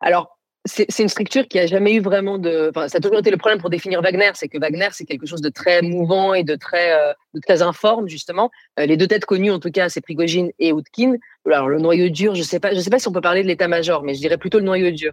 Alors, 0.00 0.34
c'est 0.66 0.98
une 1.00 1.08
structure 1.08 1.46
qui 1.46 1.58
a 1.58 1.66
jamais 1.66 1.94
eu 1.94 2.00
vraiment 2.00 2.38
de. 2.38 2.70
Enfin, 2.70 2.88
ça 2.88 2.96
a 2.96 3.00
toujours 3.00 3.18
été 3.18 3.30
le 3.30 3.36
problème 3.36 3.60
pour 3.60 3.68
définir 3.68 4.00
Wagner, 4.00 4.30
c'est 4.32 4.48
que 4.48 4.58
Wagner 4.58 4.88
c'est 4.92 5.04
quelque 5.04 5.26
chose 5.26 5.42
de 5.42 5.50
très 5.50 5.82
mouvant 5.82 6.32
et 6.32 6.42
de 6.42 6.54
très, 6.54 6.92
euh, 6.92 7.12
de 7.34 7.40
très 7.40 7.60
informe 7.60 8.08
justement. 8.08 8.50
Euh, 8.80 8.86
les 8.86 8.96
deux 8.96 9.06
têtes 9.06 9.26
connues 9.26 9.50
en 9.50 9.58
tout 9.58 9.70
cas, 9.70 9.90
c'est 9.90 10.00
Prigogine 10.00 10.52
et 10.58 10.72
Outkin. 10.72 11.16
Alors 11.44 11.68
le 11.68 11.78
noyau 11.80 12.08
dur, 12.08 12.34
je 12.34 12.42
sais 12.42 12.60
pas, 12.60 12.72
je 12.72 12.80
sais 12.80 12.88
pas 12.88 12.98
si 12.98 13.08
on 13.08 13.12
peut 13.12 13.20
parler 13.20 13.42
de 13.42 13.48
l'état-major, 13.48 14.02
mais 14.04 14.14
je 14.14 14.20
dirais 14.20 14.38
plutôt 14.38 14.58
le 14.58 14.64
noyau 14.64 14.90
dur. 14.90 15.12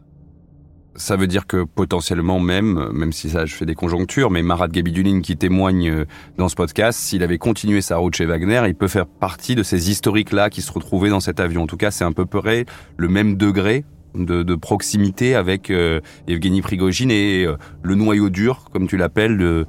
Ça 0.95 1.15
veut 1.15 1.27
dire 1.27 1.47
que 1.47 1.63
potentiellement 1.63 2.39
même, 2.39 2.89
même 2.91 3.13
si 3.13 3.29
ça 3.29 3.45
je 3.45 3.55
fais 3.55 3.65
des 3.65 3.75
conjonctures, 3.75 4.29
mais 4.29 4.41
Marat 4.41 4.67
Gabidulin 4.67 5.21
qui 5.21 5.37
témoigne 5.37 5.89
euh, 5.89 6.05
dans 6.37 6.49
ce 6.49 6.55
podcast, 6.55 6.99
s'il 6.99 7.23
avait 7.23 7.37
continué 7.37 7.81
sa 7.81 7.95
route 7.97 8.13
chez 8.13 8.25
Wagner, 8.25 8.61
il 8.67 8.75
peut 8.75 8.89
faire 8.89 9.05
partie 9.05 9.55
de 9.55 9.63
ces 9.63 9.89
historiques-là 9.89 10.49
qui 10.49 10.61
se 10.61 10.71
retrouvaient 10.71 11.09
dans 11.09 11.21
cet 11.21 11.39
avion. 11.39 11.63
En 11.63 11.67
tout 11.67 11.77
cas, 11.77 11.91
c'est 11.91 12.03
un 12.03 12.11
peu 12.11 12.25
près 12.25 12.65
le 12.97 13.07
même 13.07 13.37
degré 13.37 13.85
de, 14.15 14.55
proximité 14.55 15.33
avec 15.35 15.69
euh, 15.69 16.01
Evgeny 16.27 16.61
Prigogine 16.61 17.09
et 17.09 17.45
euh, 17.45 17.55
le 17.83 17.95
noyau 17.95 18.29
dur, 18.29 18.65
comme 18.73 18.87
tu 18.87 18.97
l'appelles, 18.97 19.65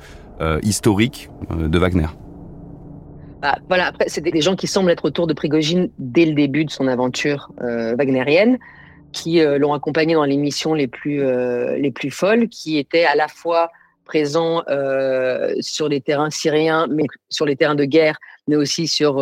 historique 0.65 1.31
de 1.57 1.79
Wagner. 1.79 2.09
Bah, 3.41 3.59
voilà, 3.69 3.87
après, 3.87 4.07
c'est 4.09 4.21
des 4.21 4.41
gens 4.41 4.57
qui 4.57 4.67
semblent 4.67 4.91
être 4.91 5.05
autour 5.05 5.29
de 5.29 5.35
Prigogine 5.35 5.89
dès 6.01 6.27
le 6.27 6.35
début 6.35 6.65
de 6.65 6.71
son 6.71 6.89
aventure 6.89 7.53
wagnérienne 7.97 8.59
qui 9.13 9.41
euh, 9.41 9.59
l'ont 9.59 9.75
accompagné 9.75 10.15
dans 10.15 10.25
les 10.25 10.37
missions 10.37 10.75
les 10.75 10.89
plus 10.89 11.23
euh, 11.23 11.77
les 11.77 11.91
plus 11.91 12.11
folles, 12.11 12.49
qui 12.49 12.79
étaient 12.79 13.05
à 13.05 13.15
la 13.15 13.29
fois 13.29 13.71
présents 14.05 14.63
euh, 14.69 15.55
sur 15.61 15.89
les 15.89 16.01
terrains 16.01 16.31
syriens, 16.31 16.87
mais 16.91 17.05
sur 17.29 17.47
les 17.47 17.55
terrains 17.57 17.77
de 17.77 17.85
guerre, 17.85 18.19
mais 18.49 18.57
aussi 18.57 18.89
sur 18.89 19.17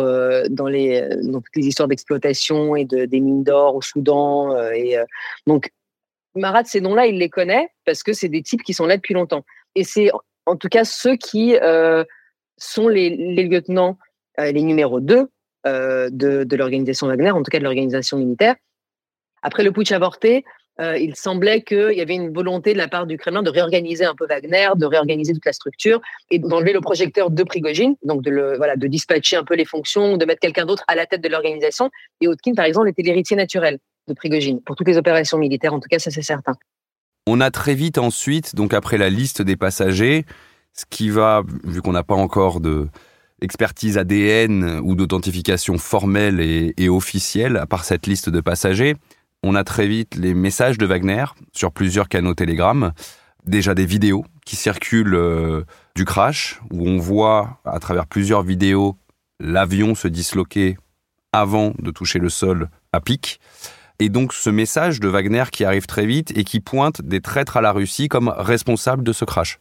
dans 0.49 0.67
les 0.67 1.07
dans 1.23 1.39
toutes 1.39 1.55
les 1.55 1.67
histoires 1.67 1.87
d'exploitation 1.87 2.75
et 2.75 2.85
de, 2.85 3.05
des 3.05 3.19
mines 3.19 3.43
d'or 3.43 3.75
au 3.75 3.81
Soudan. 3.81 4.57
Et 4.71 4.97
donc 5.45 5.69
Marat, 6.33 6.63
ces 6.63 6.81
noms-là, 6.81 7.05
il 7.05 7.19
les 7.19 7.29
connaît 7.29 7.69
parce 7.85 8.01
que 8.01 8.13
c'est 8.13 8.29
des 8.29 8.41
types 8.41 8.63
qui 8.63 8.73
sont 8.73 8.87
là 8.87 8.97
depuis 8.97 9.13
longtemps. 9.13 9.45
Et 9.75 9.83
c'est 9.83 10.09
en 10.47 10.55
tout 10.55 10.69
cas 10.69 10.83
ceux 10.83 11.15
qui 11.15 11.55
sont 12.57 12.87
les, 12.87 13.09
les 13.11 13.43
lieutenants, 13.43 13.97
les 14.39 14.63
numéros 14.63 14.99
2 14.99 15.29
de, 15.65 16.09
de 16.09 16.55
l'organisation 16.55 17.05
Wagner, 17.05 17.31
en 17.31 17.43
tout 17.43 17.51
cas 17.51 17.59
de 17.59 17.63
l'organisation 17.63 18.17
militaire, 18.17 18.55
après 19.41 19.63
le 19.63 19.71
putsch 19.71 19.91
avorté, 19.91 20.45
euh, 20.79 20.97
il 20.97 21.15
semblait 21.15 21.61
qu'il 21.61 21.93
y 21.93 22.01
avait 22.01 22.15
une 22.15 22.33
volonté 22.33 22.73
de 22.73 22.77
la 22.77 22.87
part 22.87 23.05
du 23.05 23.17
Kremlin 23.17 23.43
de 23.43 23.49
réorganiser 23.49 24.05
un 24.05 24.15
peu 24.15 24.25
Wagner, 24.25 24.69
de 24.75 24.85
réorganiser 24.85 25.33
toute 25.33 25.45
la 25.45 25.53
structure 25.53 26.01
et 26.29 26.39
d'enlever 26.39 26.73
le 26.73 26.81
projecteur 26.81 27.29
de 27.29 27.43
Prigogine, 27.43 27.95
donc 28.03 28.23
de, 28.23 28.55
voilà, 28.57 28.75
de 28.75 28.87
dispatcher 28.87 29.35
un 29.35 29.43
peu 29.43 29.55
les 29.55 29.65
fonctions, 29.65 30.17
de 30.17 30.25
mettre 30.25 30.39
quelqu'un 30.39 30.65
d'autre 30.65 30.83
à 30.87 30.95
la 30.95 31.05
tête 31.05 31.21
de 31.21 31.29
l'organisation. 31.29 31.89
Et 32.21 32.27
Otkin, 32.27 32.53
par 32.55 32.65
exemple, 32.65 32.89
était 32.89 33.03
l'héritier 33.03 33.35
naturel 33.35 33.79
de 34.07 34.13
Prigogine 34.13 34.61
pour 34.61 34.75
toutes 34.75 34.87
les 34.87 34.97
opérations 34.97 35.37
militaires, 35.37 35.73
en 35.73 35.79
tout 35.79 35.89
cas, 35.89 35.99
ça 35.99 36.09
c'est 36.09 36.21
certain. 36.21 36.55
On 37.27 37.41
a 37.41 37.51
très 37.51 37.75
vite 37.75 37.99
ensuite, 37.99 38.55
donc 38.55 38.73
après 38.73 38.97
la 38.97 39.09
liste 39.09 39.41
des 39.41 39.57
passagers, 39.57 40.25
ce 40.73 40.85
qui 40.89 41.09
va, 41.09 41.43
vu 41.63 41.81
qu'on 41.81 41.91
n'a 41.91 42.03
pas 42.03 42.15
encore 42.15 42.59
de 42.59 42.87
expertise 43.41 43.97
ADN 43.97 44.79
ou 44.83 44.95
d'authentification 44.95 45.77
formelle 45.79 46.39
et 46.39 46.89
officielle, 46.89 47.57
à 47.57 47.65
part 47.65 47.85
cette 47.85 48.05
liste 48.05 48.29
de 48.29 48.39
passagers, 48.39 48.95
on 49.43 49.55
a 49.55 49.63
très 49.63 49.87
vite 49.87 50.15
les 50.15 50.33
messages 50.33 50.77
de 50.77 50.85
Wagner 50.85 51.25
sur 51.51 51.71
plusieurs 51.71 52.09
canaux 52.09 52.33
Telegram, 52.33 52.93
déjà 53.45 53.73
des 53.73 53.85
vidéos 53.85 54.25
qui 54.45 54.55
circulent 54.55 55.15
euh, 55.15 55.63
du 55.95 56.05
crash, 56.05 56.59
où 56.71 56.87
on 56.87 56.97
voit 56.97 57.59
à 57.65 57.79
travers 57.79 58.05
plusieurs 58.05 58.43
vidéos 58.43 58.97
l'avion 59.39 59.95
se 59.95 60.07
disloquer 60.07 60.77
avant 61.33 61.73
de 61.79 61.91
toucher 61.91 62.19
le 62.19 62.29
sol 62.29 62.69
à 62.93 63.01
pic. 63.01 63.39
Et 63.99 64.09
donc 64.09 64.33
ce 64.33 64.49
message 64.49 64.99
de 64.99 65.07
Wagner 65.07 65.45
qui 65.51 65.65
arrive 65.65 65.85
très 65.85 66.05
vite 66.05 66.35
et 66.37 66.43
qui 66.43 66.59
pointe 66.59 67.01
des 67.01 67.21
traîtres 67.21 67.57
à 67.57 67.61
la 67.61 67.71
Russie 67.71 68.09
comme 68.09 68.29
responsables 68.29 69.03
de 69.03 69.13
ce 69.13 69.25
crash. 69.25 69.59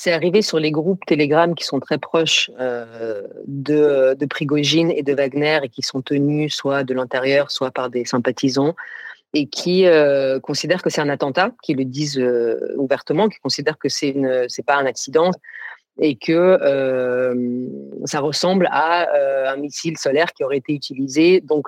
C'est 0.00 0.12
arrivé 0.12 0.42
sur 0.42 0.60
les 0.60 0.70
groupes 0.70 1.04
Telegram 1.06 1.56
qui 1.56 1.64
sont 1.64 1.80
très 1.80 1.98
proches 1.98 2.52
euh, 2.60 3.26
de, 3.48 4.14
de 4.14 4.26
Prigogine 4.26 4.92
et 4.92 5.02
de 5.02 5.12
Wagner 5.12 5.58
et 5.64 5.68
qui 5.68 5.82
sont 5.82 6.02
tenus 6.02 6.54
soit 6.54 6.84
de 6.84 6.94
l'intérieur, 6.94 7.50
soit 7.50 7.72
par 7.72 7.90
des 7.90 8.04
sympathisants 8.04 8.76
et 9.34 9.46
qui 9.46 9.86
euh, 9.86 10.38
considèrent 10.38 10.82
que 10.82 10.88
c'est 10.88 11.00
un 11.00 11.08
attentat, 11.08 11.50
qui 11.64 11.74
le 11.74 11.84
disent 11.84 12.16
euh, 12.16 12.76
ouvertement, 12.76 13.28
qui 13.28 13.40
considèrent 13.40 13.76
que 13.76 13.88
c'est 13.88 14.10
une, 14.10 14.44
c'est 14.48 14.64
pas 14.64 14.76
un 14.76 14.86
accident 14.86 15.32
et 16.00 16.14
que 16.14 16.56
ça 18.04 18.20
ressemble 18.20 18.68
à 18.70 19.08
un 19.50 19.56
missile 19.56 19.98
solaire 19.98 20.32
qui 20.32 20.44
aurait 20.44 20.58
été 20.58 20.72
utilisé, 20.72 21.40
donc 21.40 21.66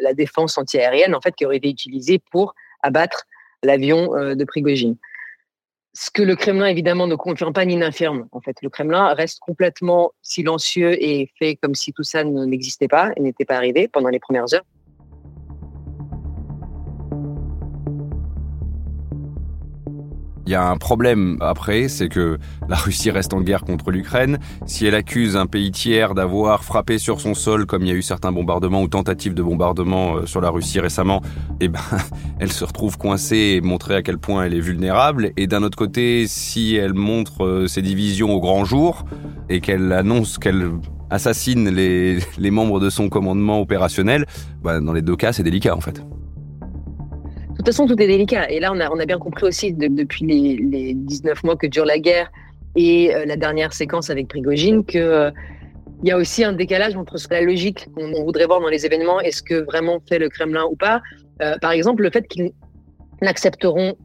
la, 0.00 0.14
défense 0.14 0.56
antiaérienne 0.58 1.12
en 1.12 1.20
fait 1.20 1.34
qui 1.34 1.44
aurait 1.44 1.56
été 1.56 1.70
utilisée 1.70 2.20
pour 2.30 2.54
abattre 2.84 3.24
l'avion 3.64 4.10
de 4.36 4.44
Prigogine 4.44 4.96
ce 5.94 6.10
que 6.10 6.22
le 6.22 6.34
Kremlin 6.34 6.66
évidemment 6.66 7.06
ne 7.06 7.14
confirme 7.14 7.52
pas 7.52 7.64
ni 7.64 7.76
n'infirme. 7.76 8.26
En 8.32 8.40
fait, 8.40 8.56
le 8.62 8.68
Kremlin 8.68 9.14
reste 9.14 9.38
complètement 9.38 10.12
silencieux 10.22 11.00
et 11.02 11.30
fait 11.38 11.54
comme 11.54 11.76
si 11.76 11.92
tout 11.92 12.02
ça 12.02 12.24
n'existait 12.24 12.88
pas 12.88 13.12
et 13.16 13.20
n'était 13.20 13.44
pas 13.44 13.54
arrivé 13.54 13.86
pendant 13.86 14.08
les 14.08 14.18
premières 14.18 14.52
heures. 14.52 14.64
Il 20.46 20.52
y 20.52 20.54
a 20.54 20.68
un 20.68 20.76
problème 20.76 21.38
après, 21.40 21.88
c'est 21.88 22.08
que 22.08 22.38
la 22.68 22.76
Russie 22.76 23.10
reste 23.10 23.32
en 23.32 23.40
guerre 23.40 23.62
contre 23.62 23.90
l'Ukraine. 23.90 24.38
Si 24.66 24.86
elle 24.86 24.94
accuse 24.94 25.36
un 25.36 25.46
pays 25.46 25.70
tiers 25.70 26.14
d'avoir 26.14 26.64
frappé 26.64 26.98
sur 26.98 27.20
son 27.20 27.32
sol, 27.32 27.64
comme 27.64 27.82
il 27.82 27.88
y 27.88 27.92
a 27.92 27.94
eu 27.94 28.02
certains 28.02 28.30
bombardements 28.30 28.82
ou 28.82 28.88
tentatives 28.88 29.32
de 29.32 29.42
bombardement 29.42 30.16
euh, 30.16 30.26
sur 30.26 30.42
la 30.42 30.50
Russie 30.50 30.80
récemment, 30.80 31.22
eh 31.60 31.68
ben, 31.68 31.80
elle 32.40 32.52
se 32.52 32.64
retrouve 32.64 32.98
coincée 32.98 33.54
et 33.56 33.60
montrer 33.62 33.94
à 33.94 34.02
quel 34.02 34.18
point 34.18 34.44
elle 34.44 34.54
est 34.54 34.60
vulnérable. 34.60 35.32
Et 35.38 35.46
d'un 35.46 35.62
autre 35.62 35.78
côté, 35.78 36.26
si 36.26 36.76
elle 36.76 36.94
montre 36.94 37.44
euh, 37.44 37.66
ses 37.66 37.80
divisions 37.80 38.32
au 38.32 38.40
grand 38.40 38.66
jour 38.66 39.06
et 39.48 39.60
qu'elle 39.60 39.92
annonce 39.92 40.36
qu'elle 40.38 40.72
assassine 41.08 41.70
les, 41.70 42.18
les 42.38 42.50
membres 42.50 42.80
de 42.80 42.90
son 42.90 43.08
commandement 43.08 43.62
opérationnel, 43.62 44.26
ben, 44.62 44.82
dans 44.82 44.92
les 44.92 45.02
deux 45.02 45.16
cas, 45.16 45.32
c'est 45.32 45.42
délicat 45.42 45.74
en 45.74 45.80
fait. 45.80 46.02
De 47.64 47.70
toute 47.70 47.76
façon, 47.76 47.86
tout 47.86 47.98
est 48.02 48.06
délicat. 48.06 48.50
Et 48.50 48.60
là, 48.60 48.70
on 48.74 48.78
a, 48.78 48.90
on 48.90 48.98
a 48.98 49.06
bien 49.06 49.18
compris 49.18 49.46
aussi 49.46 49.72
de, 49.72 49.86
depuis 49.86 50.26
les, 50.26 50.58
les, 50.58 50.92
19 50.92 51.44
mois 51.44 51.56
que 51.56 51.66
dure 51.66 51.86
la 51.86 51.98
guerre 51.98 52.30
et 52.76 53.14
euh, 53.14 53.24
la 53.24 53.36
dernière 53.36 53.72
séquence 53.72 54.10
avec 54.10 54.28
Prigogine 54.28 54.84
que 54.84 54.98
euh, 54.98 55.30
il 56.02 56.08
y 56.08 56.12
a 56.12 56.18
aussi 56.18 56.44
un 56.44 56.52
décalage 56.52 56.94
entre 56.94 57.16
la 57.30 57.40
logique 57.40 57.88
qu'on 57.94 58.22
voudrait 58.22 58.44
voir 58.44 58.60
dans 58.60 58.68
les 58.68 58.84
événements 58.84 59.18
et 59.18 59.30
ce 59.30 59.42
que 59.42 59.64
vraiment 59.64 59.98
fait 60.06 60.18
le 60.18 60.28
Kremlin 60.28 60.66
ou 60.70 60.76
pas. 60.76 61.00
Euh, 61.40 61.56
par 61.56 61.70
exemple, 61.70 62.02
le 62.02 62.10
fait 62.10 62.28
qu'ils 62.28 62.52
n'accepteront 63.22 63.96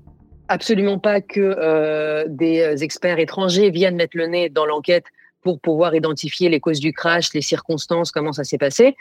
absolument 0.48 0.98
pas 0.98 1.20
que 1.20 1.42
euh, 1.42 2.24
des 2.30 2.82
experts 2.82 3.20
étrangers 3.20 3.72
viennent 3.72 3.98
mettre 3.98 4.16
le 4.16 4.28
nez 4.28 4.48
dans 4.48 4.66
l'enquête 4.66 5.04
pour 5.42 5.60
pouvoir 5.60 5.94
identifier 5.96 6.48
les 6.48 6.62
causes 6.62 6.80
du 6.80 6.94
crash, 6.94 7.34
les 7.34 7.42
circonstances, 7.42 8.14
comment 8.14 8.32
ça 8.32 8.46
s'est 8.46 8.58
passé. 8.58 8.96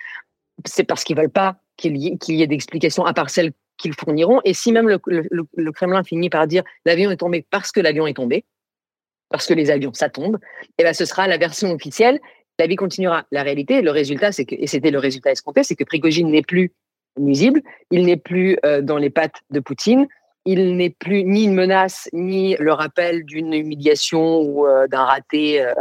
C'est 0.65 0.83
parce 0.83 1.05
qu'ils 1.05 1.17
veulent 1.17 1.31
pas 1.31 1.59
qu'il 1.77 1.97
y 1.97 2.19
qu 2.19 2.33
y 2.33 2.43
ait 2.43 2.49
d'explications 2.49 3.05
à 3.05 3.15
part 3.15 3.31
celles 3.31 3.53
qu'ils 3.79 3.95
fourniront. 3.95 4.41
Et 4.45 4.53
si 4.53 4.73
même 4.73 4.89
le, 4.89 5.73
Kremlin 5.73 6.05
finit 6.05 6.29
par 6.29 6.47
dire 6.47 6.63
l'avion 6.85 7.11
est 7.11 7.17
tombé 7.17 7.47
parce 7.51 7.73
que 7.73 7.81
l'avion 7.81 8.07
est 8.07 8.15
tombé, 8.15 8.45
parce 9.31 9.47
que 9.47 9.55
les 9.55 9.71
avions, 9.71 9.93
ça 9.95 10.09
tombe, 10.09 10.39
et 10.63 10.67
eh 10.79 10.85
ben 10.85 10.93
ce 10.93 11.05
sera 11.05 11.27
la 11.27 11.39
version 11.39 11.73
officielle. 11.73 12.21
La 12.59 12.67
vie 12.67 12.77
continuera. 12.77 13.25
La 13.31 13.43
réalité, 13.43 13.83
le 13.83 13.91
résultat, 13.91 14.33
c'est 14.33 14.45
que, 14.45 14.57
et 14.59 14.67
c'était 14.67 14.91
le 14.91 14.99
résultat 14.99 15.31
escompté, 15.31 15.63
c'est 15.63 15.77
que 15.77 15.85
Prigogine 15.85 16.31
n'est 16.31 16.43
plus 16.43 16.73
nuisible, 17.17 17.63
il 17.91 18.05
n'est 18.05 18.17
plus 18.17 18.59
euh, 18.65 18.83
dans 18.83 18.97
les 18.97 19.11
pattes 19.11 19.41
de 19.51 19.61
Poutine, 19.61 20.09
il 20.45 20.77
n'est 20.77 20.91
plus 20.91 21.25
ni 21.25 21.45
une 21.45 21.55
menace, 21.55 22.09
ni 22.13 22.57
le 22.57 22.73
rappel 22.73 23.25
d'une 23.25 23.53
humiliation 23.53 24.41
ou 24.41 24.67
euh, 24.67 24.89
d'un 24.89 25.05
raté 25.05 25.63
euh, 25.63 25.73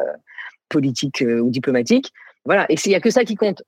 politique 0.69 1.23
ou 1.25 1.49
diplomatique. 1.49 2.11
Voilà. 2.45 2.65
Et 2.69 2.75
il 2.85 2.89
n'y 2.89 2.95
a 2.95 2.99
que 2.99 3.09
ça 3.09 3.23
qui 3.23 3.35
compte. 3.35 3.63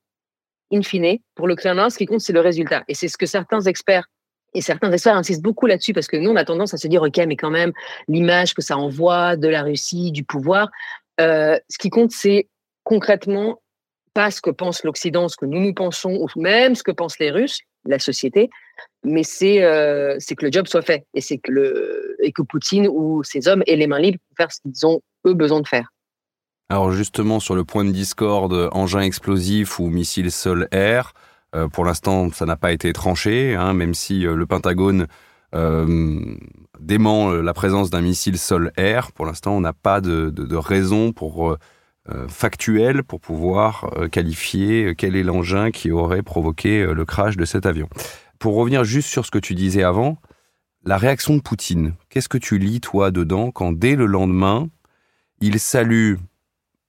In 0.71 0.83
fine, 0.83 1.17
pour 1.33 1.47
le 1.47 1.55
Kremlin, 1.55 1.89
ce 1.89 1.97
qui 1.97 2.05
compte, 2.05 2.21
c'est 2.21 2.33
le 2.33 2.41
résultat. 2.41 2.83
Et 2.87 2.93
c'est 2.93 3.07
ce 3.07 3.17
que 3.17 3.25
certains 3.25 3.61
experts 3.61 4.07
et 4.53 4.61
certains 4.61 4.91
experts 4.91 5.15
insistent 5.15 5.43
beaucoup 5.43 5.65
là-dessus 5.65 5.93
parce 5.93 6.07
que 6.07 6.17
nous, 6.17 6.31
on 6.31 6.35
a 6.35 6.45
tendance 6.45 6.73
à 6.73 6.77
se 6.77 6.87
dire, 6.87 7.01
OK, 7.01 7.17
mais 7.27 7.35
quand 7.35 7.51
même, 7.51 7.71
l'image 8.07 8.53
que 8.53 8.61
ça 8.61 8.77
envoie 8.77 9.35
de 9.35 9.47
la 9.47 9.63
Russie, 9.63 10.11
du 10.11 10.23
pouvoir, 10.23 10.69
euh, 11.19 11.57
ce 11.69 11.77
qui 11.77 11.89
compte, 11.89 12.11
c'est 12.11 12.47
concrètement 12.83 13.61
pas 14.13 14.31
ce 14.31 14.41
que 14.41 14.49
pense 14.49 14.83
l'Occident, 14.83 15.27
ce 15.27 15.37
que 15.37 15.45
nous 15.45 15.59
nous 15.59 15.73
pensons, 15.73 16.13
ou 16.13 16.27
même 16.39 16.75
ce 16.75 16.83
que 16.83 16.91
pensent 16.91 17.19
les 17.19 17.31
Russes, 17.31 17.59
la 17.85 17.99
société, 17.99 18.49
mais 19.03 19.23
c'est 19.23 19.63
euh, 19.63 20.17
que 20.17 20.45
le 20.45 20.51
job 20.51 20.67
soit 20.67 20.81
fait 20.81 21.05
et 21.13 21.21
que 21.21 21.51
le 21.51 22.17
et 22.21 22.31
que 22.31 22.41
Poutine 22.41 22.87
ou 22.87 23.23
ses 23.23 23.47
hommes 23.47 23.63
aient 23.67 23.75
les 23.75 23.87
mains 23.87 23.99
libres 23.99 24.19
pour 24.27 24.37
faire 24.37 24.51
ce 24.51 24.61
qu'ils 24.61 24.85
ont 24.85 25.01
eux 25.25 25.33
besoin 25.33 25.61
de 25.61 25.67
faire. 25.67 25.89
Alors 26.69 26.91
justement 26.91 27.39
sur 27.39 27.55
le 27.55 27.63
point 27.63 27.85
de 27.85 27.91
discorde, 27.91 28.69
engin 28.73 29.01
explosif 29.01 29.79
ou 29.79 29.87
missile 29.87 30.31
sol-air, 30.31 31.13
euh, 31.55 31.67
pour 31.67 31.85
l'instant, 31.85 32.31
ça 32.31 32.45
n'a 32.45 32.55
pas 32.55 32.71
été 32.71 32.93
tranché, 32.93 33.55
hein, 33.55 33.73
même 33.73 33.93
si 33.93 34.25
euh, 34.25 34.35
le 34.35 34.45
Pentagone 34.45 35.07
euh, 35.55 36.35
dément 36.79 37.31
la 37.31 37.53
présence 37.53 37.89
d'un 37.89 38.01
missile 38.01 38.37
sol-air. 38.37 39.11
Pour 39.11 39.25
l'instant, 39.25 39.55
on 39.55 39.61
n'a 39.61 39.73
pas 39.73 39.99
de, 40.01 40.55
raison 40.55 41.11
pour 41.11 41.57
factuelle 42.27 43.03
pour 43.03 43.19
pouvoir 43.19 43.91
qualifier 44.11 44.95
quel 44.97 45.15
est 45.15 45.21
l'engin 45.21 45.69
qui 45.69 45.91
aurait 45.91 46.23
provoqué 46.23 46.85
le 46.85 47.05
crash 47.05 47.37
de 47.37 47.45
cet 47.45 47.67
avion. 47.67 47.87
Pour 48.39 48.55
revenir 48.55 48.83
juste 48.83 49.09
sur 49.09 49.25
ce 49.25 49.31
que 49.31 49.37
tu 49.37 49.53
disais 49.53 49.83
avant, 49.83 50.17
la 50.83 50.97
réaction 50.97 51.35
de 51.35 51.41
Poutine, 51.41 51.93
qu'est-ce 52.09 52.29
que 52.29 52.39
tu 52.39 52.57
lis 52.57 52.79
toi 52.79 53.11
dedans 53.11 53.51
quand 53.51 53.73
dès 53.73 53.95
le 53.95 54.05
lendemain, 54.05 54.69
il 55.41 55.59
salue 55.59 56.15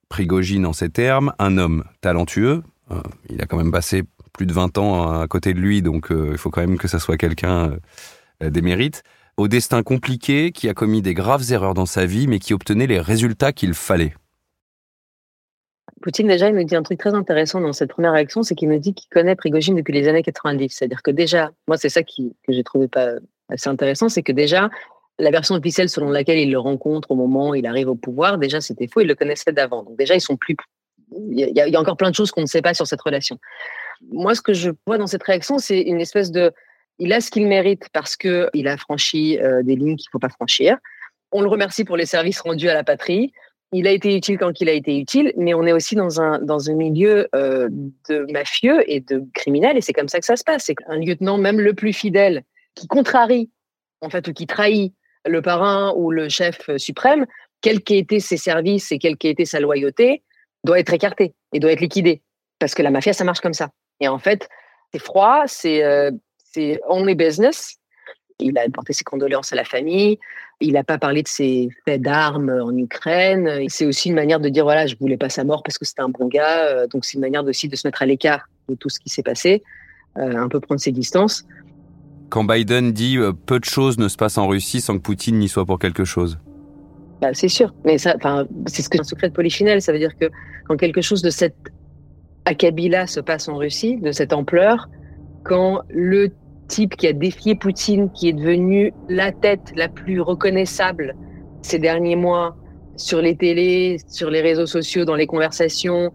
Prigogine 0.09 0.65
en 0.65 0.73
ces 0.73 0.89
termes, 0.89 1.33
un 1.37 1.57
homme 1.57 1.83
talentueux, 1.99 2.63
il 3.29 3.41
a 3.41 3.45
quand 3.45 3.57
même 3.57 3.71
passé 3.71 4.03
plus 4.33 4.45
de 4.45 4.53
20 4.53 4.77
ans 4.77 5.21
à 5.21 5.27
côté 5.27 5.53
de 5.53 5.59
lui, 5.59 5.81
donc 5.81 6.11
euh, 6.11 6.29
il 6.31 6.37
faut 6.37 6.49
quand 6.49 6.61
même 6.61 6.77
que 6.77 6.87
ça 6.87 6.99
soit 6.99 7.17
quelqu'un 7.17 7.77
euh, 8.43 8.49
des 8.49 8.61
mérites, 8.61 9.03
au 9.37 9.47
destin 9.47 9.83
compliqué, 9.83 10.51
qui 10.51 10.69
a 10.69 10.73
commis 10.73 11.01
des 11.01 11.13
graves 11.13 11.51
erreurs 11.51 11.73
dans 11.73 11.85
sa 11.85 12.05
vie, 12.05 12.27
mais 12.27 12.39
qui 12.39 12.53
obtenait 12.53 12.87
les 12.87 12.99
résultats 12.99 13.51
qu'il 13.51 13.73
fallait. 13.73 14.13
Poutine, 16.01 16.27
déjà, 16.27 16.49
il 16.49 16.55
nous 16.55 16.63
dit 16.63 16.75
un 16.75 16.81
truc 16.81 16.99
très 16.99 17.13
intéressant 17.13 17.61
dans 17.61 17.73
cette 17.73 17.91
première 17.91 18.13
réaction, 18.13 18.41
c'est 18.41 18.55
qu'il 18.55 18.69
nous 18.69 18.79
dit 18.79 18.93
qu'il 18.93 19.07
connaît 19.09 19.35
Prigogine 19.35 19.75
depuis 19.75 19.93
les 19.93 20.07
années 20.07 20.23
90. 20.23 20.69
C'est-à-dire 20.69 21.03
que 21.03 21.11
déjà, 21.11 21.51
moi, 21.67 21.77
c'est 21.77 21.89
ça 21.89 22.01
qui, 22.01 22.35
que 22.45 22.53
j'ai 22.53 22.63
trouvé 22.63 22.87
pas 22.87 23.13
assez 23.49 23.69
intéressant, 23.69 24.09
c'est 24.09 24.23
que 24.23 24.31
déjà, 24.31 24.69
la 25.19 25.29
version 25.29 25.53
officielle 25.55 25.89
selon 25.89 26.09
laquelle 26.09 26.39
il 26.39 26.51
le 26.51 26.57
rencontre 26.57 27.11
au 27.11 27.15
moment 27.15 27.49
où 27.49 27.55
il 27.55 27.67
arrive 27.67 27.89
au 27.89 27.95
pouvoir, 27.95 28.39
déjà, 28.39 28.61
c'était 28.61 28.87
faux, 28.87 29.01
il 29.01 29.07
le 29.07 29.15
connaissait 29.15 29.51
d'avant. 29.51 29.83
Donc 29.83 29.95
déjà, 29.97 30.15
ils 30.15 30.21
sont 30.21 30.37
plus... 30.37 30.55
Il 31.29 31.37
y 31.37 31.75
a 31.75 31.79
encore 31.79 31.97
plein 31.97 32.09
de 32.09 32.15
choses 32.15 32.31
qu'on 32.31 32.41
ne 32.41 32.47
sait 32.47 32.61
pas 32.61 32.73
sur 32.73 32.87
cette 32.87 33.01
relation 33.01 33.37
moi, 34.09 34.35
ce 34.35 34.41
que 34.41 34.53
je 34.53 34.71
vois 34.85 34.97
dans 34.97 35.07
cette 35.07 35.23
réaction, 35.23 35.57
c'est 35.57 35.81
une 35.81 36.01
espèce 36.01 36.31
de, 36.31 36.51
il 36.99 37.13
a 37.13 37.21
ce 37.21 37.31
qu'il 37.31 37.47
mérite 37.47 37.89
parce 37.93 38.15
que 38.15 38.49
il 38.53 38.67
a 38.67 38.77
franchi 38.77 39.39
euh, 39.39 39.63
des 39.63 39.75
lignes 39.75 39.95
qu'il 39.95 40.09
faut 40.11 40.19
pas 40.19 40.29
franchir. 40.29 40.77
On 41.31 41.41
le 41.41 41.47
remercie 41.47 41.85
pour 41.85 41.97
les 41.97 42.05
services 42.05 42.41
rendus 42.41 42.69
à 42.69 42.73
la 42.73 42.83
patrie. 42.83 43.31
Il 43.71 43.87
a 43.87 43.91
été 43.91 44.15
utile 44.15 44.37
quand 44.37 44.59
il 44.59 44.67
a 44.67 44.73
été 44.73 44.97
utile, 44.97 45.33
mais 45.37 45.53
on 45.53 45.65
est 45.65 45.71
aussi 45.71 45.95
dans 45.95 46.19
un 46.19 46.39
dans 46.39 46.69
un 46.69 46.73
milieu 46.73 47.29
euh, 47.35 47.69
de 48.09 48.31
mafieux 48.31 48.83
et 48.91 48.99
de 48.99 49.23
criminels, 49.33 49.77
et 49.77 49.81
c'est 49.81 49.93
comme 49.93 50.09
ça 50.09 50.19
que 50.19 50.25
ça 50.25 50.35
se 50.35 50.43
passe. 50.43 50.65
C'est 50.65 50.75
qu'un 50.75 50.97
lieutenant, 50.97 51.37
même 51.37 51.59
le 51.59 51.73
plus 51.73 51.93
fidèle, 51.93 52.43
qui 52.75 52.87
contrarie, 52.87 53.49
en 54.01 54.09
fait, 54.09 54.27
ou 54.27 54.33
qui 54.33 54.45
trahit 54.45 54.93
le 55.25 55.41
parrain 55.41 55.93
ou 55.95 56.11
le 56.11 56.27
chef 56.27 56.75
suprême, 56.77 57.25
quels 57.61 57.81
qu'aient 57.81 57.99
été 57.99 58.19
ses 58.19 58.37
services 58.37 58.91
et 58.91 58.97
quelle 58.97 59.17
qu'ait 59.17 59.29
été 59.29 59.45
sa 59.45 59.59
loyauté, 59.59 60.23
doit 60.63 60.79
être 60.79 60.93
écarté 60.93 61.33
et 61.53 61.59
doit 61.59 61.71
être 61.71 61.79
liquidé. 61.79 62.21
Parce 62.59 62.75
que 62.75 62.81
la 62.81 62.91
mafia, 62.91 63.13
ça 63.13 63.23
marche 63.23 63.39
comme 63.39 63.53
ça. 63.53 63.69
Et 64.01 64.07
en 64.07 64.19
fait, 64.19 64.49
c'est 64.91 64.99
froid, 64.99 65.43
c'est 65.47 65.83
euh, 65.83 66.11
only 66.89 67.15
business. 67.15 67.77
Il 68.39 68.57
a 68.57 68.61
apporté 68.61 68.93
ses 68.93 69.03
condoléances 69.03 69.53
à 69.53 69.55
la 69.55 69.63
famille. 69.63 70.19
Il 70.59 70.73
n'a 70.73 70.83
pas 70.83 70.97
parlé 70.97 71.23
de 71.23 71.27
ses 71.27 71.69
faits 71.85 72.01
d'armes 72.01 72.49
en 72.49 72.75
Ukraine. 72.75 73.65
C'est 73.69 73.85
aussi 73.85 74.09
une 74.09 74.15
manière 74.15 74.39
de 74.39 74.49
dire 74.49 74.63
voilà, 74.63 74.85
je 74.87 74.95
voulais 74.99 75.17
pas 75.17 75.29
sa 75.29 75.43
mort 75.43 75.63
parce 75.63 75.77
que 75.77 75.85
c'était 75.85 76.01
un 76.01 76.09
bon 76.09 76.27
gars. 76.27 76.65
Euh, 76.65 76.87
donc 76.87 77.05
c'est 77.05 77.13
une 77.13 77.21
manière 77.21 77.43
aussi 77.45 77.67
de 77.67 77.75
se 77.75 77.87
mettre 77.87 78.01
à 78.01 78.05
l'écart 78.05 78.47
de 78.69 78.75
tout 78.75 78.89
ce 78.89 78.99
qui 78.99 79.09
s'est 79.09 79.23
passé, 79.23 79.63
euh, 80.17 80.35
un 80.35 80.49
peu 80.49 80.59
prendre 80.59 80.81
ses 80.81 80.91
distances. 80.91 81.45
Quand 82.29 82.43
Biden 82.43 82.91
dit 82.91 83.17
euh, 83.17 83.33
peu 83.33 83.59
de 83.59 83.65
choses 83.65 83.97
ne 83.97 84.07
se 84.07 84.17
passent 84.17 84.37
en 84.37 84.47
Russie 84.47 84.81
sans 84.81 84.97
que 84.97 85.01
Poutine 85.01 85.37
n'y 85.37 85.49
soit 85.49 85.65
pour 85.65 85.79
quelque 85.79 86.05
chose. 86.05 86.39
Bah, 87.21 87.33
c'est 87.33 87.49
sûr, 87.49 87.73
mais 87.85 87.97
ça, 87.97 88.15
c'est 88.67 88.81
ce 88.81 88.89
que 88.89 88.99
un 88.99 89.03
secret 89.03 89.29
de 89.29 89.33
Polichinelle. 89.33 89.81
Ça 89.81 89.91
veut 89.91 89.99
dire 89.99 90.17
que 90.17 90.25
quand 90.67 90.77
quelque 90.77 91.01
chose 91.01 91.21
de 91.21 91.29
cette 91.29 91.55
acabit-là 92.45 93.07
se 93.07 93.19
passe 93.19 93.47
en 93.47 93.57
Russie, 93.57 93.97
de 93.97 94.11
cette 94.11 94.33
ampleur, 94.33 94.89
quand 95.43 95.81
le 95.89 96.29
type 96.67 96.95
qui 96.95 97.07
a 97.07 97.13
défié 97.13 97.55
Poutine, 97.55 98.09
qui 98.11 98.29
est 98.29 98.33
devenu 98.33 98.93
la 99.09 99.31
tête 99.31 99.73
la 99.75 99.89
plus 99.89 100.21
reconnaissable 100.21 101.15
ces 101.61 101.79
derniers 101.79 102.15
mois 102.15 102.55
sur 102.95 103.21
les 103.21 103.35
télés, 103.35 103.97
sur 104.07 104.29
les 104.29 104.41
réseaux 104.41 104.65
sociaux, 104.65 105.05
dans 105.05 105.15
les 105.15 105.27
conversations, 105.27 106.11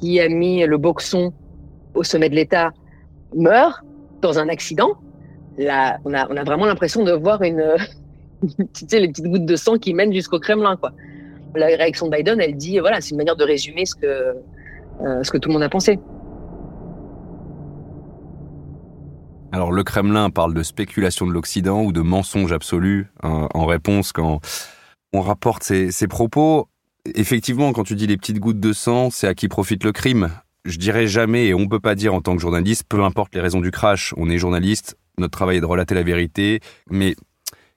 qui 0.00 0.20
a 0.20 0.28
mis 0.28 0.64
le 0.64 0.78
boxon 0.78 1.32
au 1.94 2.02
sommet 2.02 2.28
de 2.28 2.34
l'État, 2.34 2.72
meurt 3.34 3.82
dans 4.22 4.38
un 4.38 4.48
accident, 4.48 4.96
là, 5.58 5.98
on 6.04 6.12
a, 6.12 6.44
vraiment 6.44 6.66
l'impression 6.66 7.04
de 7.04 7.12
voir 7.12 7.42
une, 7.42 7.64
tu 8.42 8.86
sais, 8.88 9.00
les 9.00 9.08
petites 9.08 9.26
gouttes 9.26 9.46
de 9.46 9.56
sang 9.56 9.76
qui 9.78 9.94
mènent 9.94 10.12
jusqu'au 10.12 10.38
Kremlin. 10.38 10.78
La 11.54 11.66
réaction 11.66 12.08
de 12.08 12.16
Biden, 12.16 12.40
elle 12.40 12.56
dit, 12.56 12.78
voilà, 12.78 13.00
c'est 13.00 13.10
une 13.10 13.16
manière 13.16 13.36
de 13.36 13.44
résumer 13.44 13.86
ce 13.86 13.94
que, 13.94 14.34
euh, 15.00 15.22
ce 15.22 15.30
que 15.30 15.38
tout 15.38 15.48
le 15.48 15.54
monde 15.54 15.62
a 15.62 15.68
pensé. 15.68 15.98
Alors 19.52 19.72
le 19.72 19.84
Kremlin 19.84 20.28
parle 20.30 20.54
de 20.54 20.62
spéculation 20.62 21.26
de 21.26 21.32
l'Occident 21.32 21.82
ou 21.82 21.92
de 21.92 22.02
mensonge 22.02 22.52
absolu 22.52 23.08
hein, 23.22 23.48
en 23.54 23.64
réponse 23.64 24.12
quand 24.12 24.40
on 25.12 25.20
rapporte 25.22 25.62
ces, 25.62 26.08
propos. 26.08 26.68
Effectivement, 27.14 27.72
quand 27.72 27.84
tu 27.84 27.94
dis 27.94 28.06
les 28.06 28.16
petites 28.16 28.38
gouttes 28.38 28.60
de 28.60 28.72
sang, 28.72 29.08
c'est 29.10 29.26
à 29.26 29.34
qui 29.34 29.48
profite 29.48 29.84
le 29.84 29.92
crime. 29.92 30.30
Je 30.64 30.78
dirais 30.78 31.06
jamais, 31.06 31.46
et 31.46 31.54
on 31.54 31.68
peut 31.68 31.80
pas 31.80 31.94
dire 31.94 32.12
en 32.12 32.20
tant 32.20 32.34
que 32.34 32.42
journaliste, 32.42 32.84
peu 32.88 33.02
importe 33.02 33.34
les 33.34 33.40
raisons 33.40 33.60
du 33.60 33.70
crash, 33.70 34.12
on 34.16 34.28
est 34.28 34.36
journaliste, 34.36 34.96
notre 35.16 35.30
travail 35.30 35.58
est 35.58 35.60
de 35.60 35.66
relater 35.66 35.94
la 35.94 36.02
vérité, 36.02 36.60
mais 36.90 37.14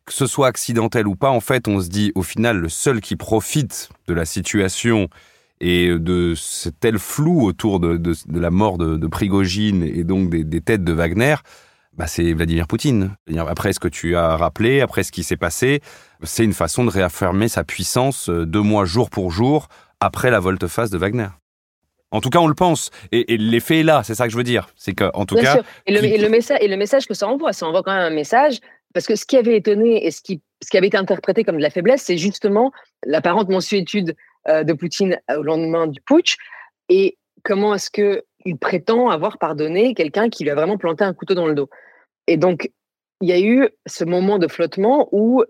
que 0.05 0.13
ce 0.13 0.25
soit 0.25 0.47
accidentel 0.47 1.07
ou 1.07 1.15
pas, 1.15 1.29
en 1.29 1.39
fait, 1.39 1.67
on 1.67 1.79
se 1.79 1.88
dit 1.88 2.11
au 2.15 2.23
final, 2.23 2.57
le 2.57 2.67
seul 2.67 2.99
qui 2.99 3.15
profite 3.15 3.89
de 4.07 4.13
la 4.13 4.25
situation 4.25 5.07
et 5.61 5.89
de 5.89 6.33
ce 6.35 6.69
tel 6.69 6.99
flou 6.99 7.45
autour 7.45 7.79
de, 7.79 7.99
la 8.31 8.49
mort 8.49 8.77
de, 8.77 9.07
Prigogine 9.07 9.83
et 9.83 10.03
donc 10.03 10.29
des, 10.29 10.61
têtes 10.61 10.83
de 10.83 10.93
Wagner, 10.93 11.35
bah 11.93 12.07
c'est 12.07 12.33
Vladimir 12.33 12.67
Poutine. 12.67 13.15
Après 13.37 13.73
ce 13.73 13.79
que 13.79 13.87
tu 13.87 14.15
as 14.15 14.37
rappelé, 14.37 14.81
après 14.81 15.03
ce 15.03 15.11
qui 15.11 15.23
s'est 15.23 15.37
passé, 15.37 15.81
c'est 16.23 16.43
une 16.43 16.53
façon 16.53 16.85
de 16.85 16.89
réaffirmer 16.89 17.47
sa 17.47 17.63
puissance 17.63 18.29
euh, 18.29 18.45
deux 18.45 18.61
mois 18.61 18.85
jour 18.85 19.09
pour 19.09 19.31
jour 19.31 19.67
après 19.99 20.31
la 20.31 20.39
volte-face 20.39 20.89
de 20.89 20.97
Wagner. 20.97 21.27
En 22.11 22.21
tout 22.21 22.29
cas, 22.29 22.39
on 22.39 22.47
le 22.47 22.55
pense. 22.55 22.89
Et, 23.11 23.37
l'effet 23.37 23.81
est 23.81 23.83
là, 23.83 24.01
c'est 24.03 24.15
ça 24.15 24.25
que 24.25 24.31
je 24.31 24.37
veux 24.37 24.43
dire. 24.43 24.69
C'est 24.75 24.93
qu'en 24.93 25.25
tout 25.25 25.35
cas. 25.35 25.61
Et, 25.85 25.93
le, 25.93 26.29
message, 26.29 26.57
et 26.59 26.67
le 26.67 26.75
message 26.75 27.05
que 27.05 27.13
ça 27.13 27.27
envoie, 27.27 27.53
ça 27.53 27.67
envoie 27.67 27.83
quand 27.83 27.93
même 27.93 28.11
un 28.11 28.15
message. 28.15 28.59
Parce 28.93 29.05
que 29.05 29.15
ce 29.15 29.25
qui 29.25 29.37
avait 29.37 29.57
étonné 29.57 30.05
et 30.05 30.09
ce 30.09 30.21
qui, 30.21 30.41
ce 30.63 30.69
qui 30.69 30.77
avait 30.77 30.87
été 30.87 30.97
interprété 30.97 31.43
comme 31.43 31.57
de 31.57 31.61
la 31.61 31.69
faiblesse, 31.69 32.01
c'est 32.01 32.17
justement 32.17 32.71
l'apparente 33.05 33.49
mensuétude 33.49 34.15
de 34.48 34.74
Poutine 34.74 35.19
au 35.29 35.43
lendemain 35.43 35.88
du 35.88 36.01
putsch. 36.01 36.38
Et 36.89 37.17
comment 37.43 37.74
est-ce 37.75 37.89
qu'il 37.91 38.58
prétend 38.58 39.10
avoir 39.10 39.38
pardonné 39.38 39.93
quelqu'un 39.93 40.29
qui 40.29 40.43
lui 40.43 40.51
a 40.51 40.55
vraiment 40.55 40.77
planté 40.77 41.03
un 41.03 41.13
couteau 41.13 41.36
dans 41.36 41.48
le 41.48 41.53
dos? 41.53 41.69
Et 42.27 42.38
donc, 42.38 42.72
il 43.22 43.29
y 43.29 43.34
a 43.34 43.39
eu 43.39 43.69
ce 43.86 44.03
moment 44.03 44.38
de 44.38 44.48
flottement 44.48 45.10
où, 45.12 45.43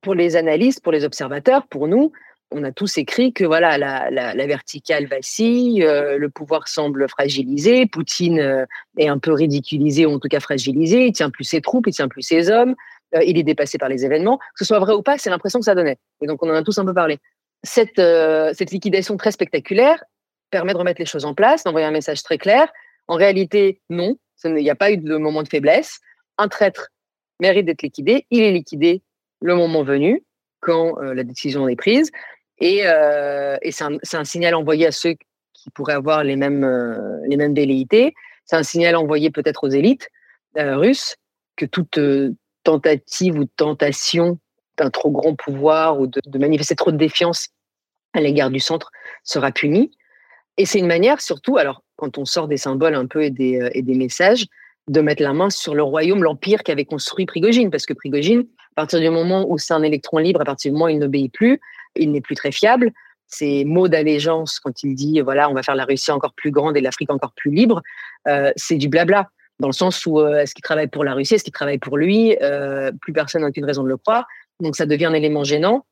pour 0.00 0.14
les 0.14 0.36
analystes, 0.36 0.82
pour 0.82 0.92
les 0.92 1.04
observateurs, 1.04 1.66
pour 1.66 1.88
nous, 1.88 2.12
on 2.52 2.62
a 2.62 2.70
tous 2.70 2.98
écrit 2.98 3.32
que 3.32 3.44
voilà 3.44 3.76
la, 3.76 4.46
verticale 4.46 5.06
vacille, 5.06 5.82
euh, 5.82 6.16
le 6.16 6.30
pouvoir 6.30 6.68
semble 6.68 7.08
fragilisé, 7.08 7.86
Poutine 7.86 8.38
euh, 8.38 8.64
est 8.98 9.08
un 9.08 9.18
peu 9.18 9.32
ridiculisé 9.32 10.06
ou 10.06 10.12
en 10.12 10.18
tout 10.20 10.28
cas 10.28 10.38
fragilisé, 10.38 11.06
il 11.06 11.12
tient 11.12 11.30
plus 11.30 11.44
ses 11.44 11.60
troupes, 11.60 11.88
il 11.88 11.92
tient 11.92 12.08
plus 12.08 12.22
ses 12.22 12.50
hommes, 12.50 12.76
il 13.24 13.38
est 13.38 13.42
dépassé 13.42 13.78
par 13.78 13.88
les 13.88 14.04
événements. 14.04 14.36
Que 14.38 14.58
ce 14.58 14.64
soit 14.64 14.78
vrai 14.78 14.92
ou 14.92 15.02
pas, 15.02 15.16
c'est 15.16 15.30
l'impression 15.30 15.58
que 15.58 15.64
ça 15.64 15.74
donnait. 15.74 15.96
Et 16.20 16.26
donc 16.26 16.42
on 16.42 16.50
en 16.50 16.54
a 16.54 16.62
tous 16.62 16.76
un 16.78 16.84
peu 16.84 16.94
parlé 16.94 17.18
cette, 17.66 17.98
euh, 17.98 18.52
cette 18.54 18.70
liquidation 18.70 19.16
très 19.16 19.32
spectaculaire 19.32 20.02
permet 20.50 20.72
de 20.72 20.78
remettre 20.78 21.00
les 21.00 21.06
choses 21.06 21.24
en 21.24 21.34
place, 21.34 21.64
d'envoyer 21.64 21.86
un 21.86 21.90
message 21.90 22.22
très 22.22 22.38
clair. 22.38 22.72
En 23.08 23.16
réalité, 23.16 23.80
non, 23.90 24.16
il 24.44 24.54
n'y 24.54 24.70
a 24.70 24.74
pas 24.74 24.90
eu 24.90 24.96
de 24.96 25.16
moment 25.16 25.42
de 25.42 25.48
faiblesse. 25.48 25.98
Un 26.38 26.48
traître 26.48 26.88
mérite 27.40 27.66
d'être 27.66 27.82
liquidé. 27.82 28.26
Il 28.30 28.42
est 28.42 28.52
liquidé 28.52 29.02
le 29.42 29.54
moment 29.54 29.82
venu, 29.82 30.24
quand 30.60 30.98
euh, 30.98 31.14
la 31.14 31.24
décision 31.24 31.68
est 31.68 31.76
prise. 31.76 32.10
Et, 32.58 32.86
euh, 32.86 33.56
c'est 33.68 34.16
un, 34.16 34.24
signal 34.24 34.54
envoyé 34.54 34.86
à 34.86 34.92
ceux 34.92 35.14
qui 35.52 35.70
pourraient 35.70 35.94
avoir 35.94 36.24
les 36.24 36.36
mêmes, 36.36 36.66
mêmes 37.28 37.54
velléités. 37.54 38.14
C'est 38.44 38.56
un 38.56 38.62
signal 38.62 38.96
envoyé 38.96 39.30
peut-être 39.30 39.64
aux 39.64 39.70
élites 39.70 40.08
russes 40.54 41.16
que 41.56 41.66
toute 41.66 41.98
tentative 42.62 43.38
ou 43.38 43.44
tentation 43.44 44.38
d'un 44.76 44.90
trop 44.90 45.10
grand 45.10 45.34
pouvoir 45.34 46.00
ou 46.00 46.06
de, 46.06 46.20
manifester 46.38 46.74
trop 46.74 46.90
de 46.90 46.96
défiance 46.96 47.48
à 48.14 48.20
l'égard 48.20 48.50
du 48.50 48.60
centre 48.60 48.90
sera 49.24 49.52
puni. 49.52 49.90
Et 50.58 50.64
c'est 50.64 50.78
une 50.78 50.86
manière 50.86 51.20
surtout, 51.20 51.58
alors 51.58 51.82
quand 51.96 52.18
on 52.18 52.24
sort 52.24 52.48
des 52.48 52.56
symboles 52.56 52.94
un 52.94 53.06
peu 53.06 53.24
et 53.24 53.30
des, 53.30 53.60
euh, 53.60 53.70
et 53.72 53.82
des 53.82 53.94
messages, 53.94 54.46
de 54.88 55.00
mettre 55.00 55.22
la 55.22 55.32
main 55.32 55.50
sur 55.50 55.74
le 55.74 55.82
royaume, 55.82 56.22
l'empire 56.22 56.62
qu'avait 56.62 56.84
construit 56.84 57.26
Prigogine. 57.26 57.70
Parce 57.70 57.86
que 57.86 57.92
Prigogine, 57.92 58.40
à 58.40 58.74
partir 58.82 59.00
du 59.00 59.10
moment 59.10 59.46
où 59.48 59.58
c'est 59.58 59.74
un 59.74 59.82
électron 59.82 60.18
libre, 60.18 60.40
à 60.40 60.44
partir 60.44 60.70
du 60.70 60.74
moment 60.74 60.86
où 60.86 60.90
il 60.90 60.98
n'obéit 60.98 61.32
plus, 61.32 61.60
il 61.96 62.12
n'est 62.12 62.20
plus 62.20 62.36
très 62.36 62.52
fiable. 62.52 62.92
Ses 63.26 63.64
mots 63.64 63.88
d'allégeance, 63.88 64.60
quand 64.60 64.84
il 64.84 64.94
dit 64.94 65.20
voilà, 65.20 65.50
on 65.50 65.54
va 65.54 65.64
faire 65.64 65.74
la 65.74 65.84
Russie 65.84 66.12
encore 66.12 66.34
plus 66.34 66.52
grande 66.52 66.76
et 66.76 66.80
l'Afrique 66.80 67.10
encore 67.10 67.32
plus 67.32 67.50
libre, 67.50 67.82
euh, 68.28 68.52
c'est 68.54 68.76
du 68.76 68.88
blabla. 68.88 69.28
Dans 69.58 69.68
le 69.68 69.72
sens 69.72 70.06
où 70.06 70.20
euh, 70.20 70.40
est-ce 70.40 70.54
qu'il 70.54 70.62
travaille 70.62 70.86
pour 70.86 71.02
la 71.02 71.14
Russie, 71.14 71.34
est-ce 71.34 71.42
qu'il 71.42 71.52
travaille 71.52 71.78
pour 71.78 71.96
lui 71.96 72.36
Plus 73.00 73.12
personne 73.12 73.42
n'a 73.42 73.48
aucune 73.48 73.64
raison 73.64 73.82
de 73.82 73.88
le 73.88 73.96
croire. 73.96 74.26
Donc 74.60 74.76
ça 74.76 74.86
devient 74.86 75.06
un 75.06 75.14
élément 75.14 75.42
gênant 75.42 75.84